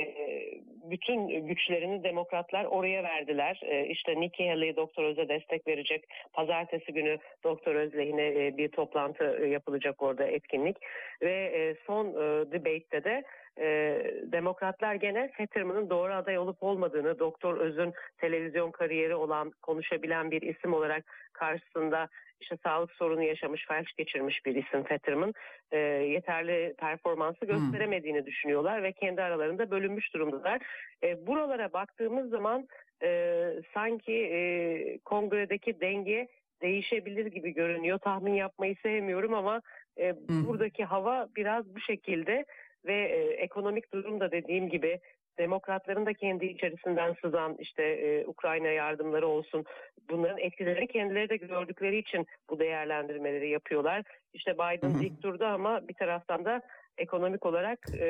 [0.92, 3.62] bütün güçlerini demokratlar oraya verdiler.
[3.64, 6.06] E, işte Nikki Haley Doktor Öz'e destek verecek.
[6.34, 10.78] Pazartesi günü Doktor Öz lehine e, bir toplantı e, yapılacak orada etkinlik
[11.22, 13.24] ve e, son e, debate'de de
[13.60, 20.42] e, demokratlar gene Fetterman'ın doğru aday olup olmadığını, Doktor Öz'ün televizyon kariyeri olan, konuşabilen bir
[20.42, 21.04] isim olarak
[21.34, 22.10] karşısında
[22.42, 25.34] işte sağlık sorunu yaşamış, felç geçirmiş bir isim Fetterman
[25.72, 30.62] e, yeterli performansı gösteremediğini düşünüyorlar ve kendi aralarında bölünmüş durumdalar.
[31.04, 32.68] E, buralara baktığımız zaman
[33.04, 33.42] e,
[33.74, 36.28] sanki e, kongredeki denge
[36.62, 38.00] değişebilir gibi görünüyor.
[38.00, 39.62] Tahmin yapmayı sevmiyorum ama
[39.98, 42.46] e, buradaki hava biraz bu şekilde
[42.88, 45.00] ve e, ekonomik durum da dediğim gibi
[45.38, 49.66] demokratların da kendi içerisinden sızan işte e, Ukrayna yardımları olsun
[50.10, 54.04] bunların etkilerini kendileri de gördükleri için bu değerlendirmeleri yapıyorlar.
[54.34, 55.04] İşte Biden Hı hı.
[55.04, 56.62] ilk turda ama bir taraftan da
[56.98, 58.08] ekonomik olarak e,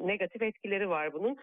[0.00, 1.36] negatif etkileri var bunun.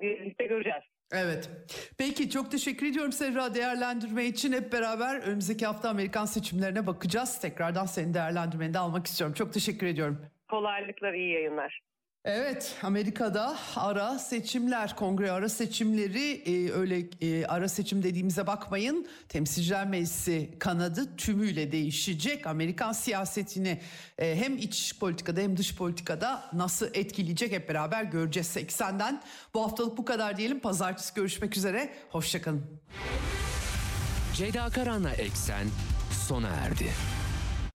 [0.00, 0.82] Birlikte göreceğiz.
[1.12, 1.50] Evet.
[1.98, 4.52] Peki çok teşekkür ediyorum Serra değerlendirme için.
[4.52, 7.40] Hep beraber önümüzdeki hafta Amerikan seçimlerine bakacağız.
[7.40, 9.34] Tekrardan senin değerlendirmeni de almak istiyorum.
[9.34, 10.26] Çok teşekkür ediyorum.
[10.50, 11.80] Kolaylıklar, iyi yayınlar.
[12.24, 19.86] Evet Amerika'da ara seçimler kongre ara seçimleri e, öyle e, ara seçim dediğimize bakmayın temsilciler
[19.86, 23.80] meclisi kanadı tümüyle değişecek Amerikan siyasetini
[24.18, 29.22] e, hem iç politikada hem dış politikada nasıl etkileyecek hep beraber göreceğiz 80'den
[29.54, 32.80] bu haftalık bu kadar diyelim pazartesi görüşmek üzere hoşçakalın.
[34.34, 35.66] Ceyda Karan'la Eksen
[36.28, 36.90] sona erdi.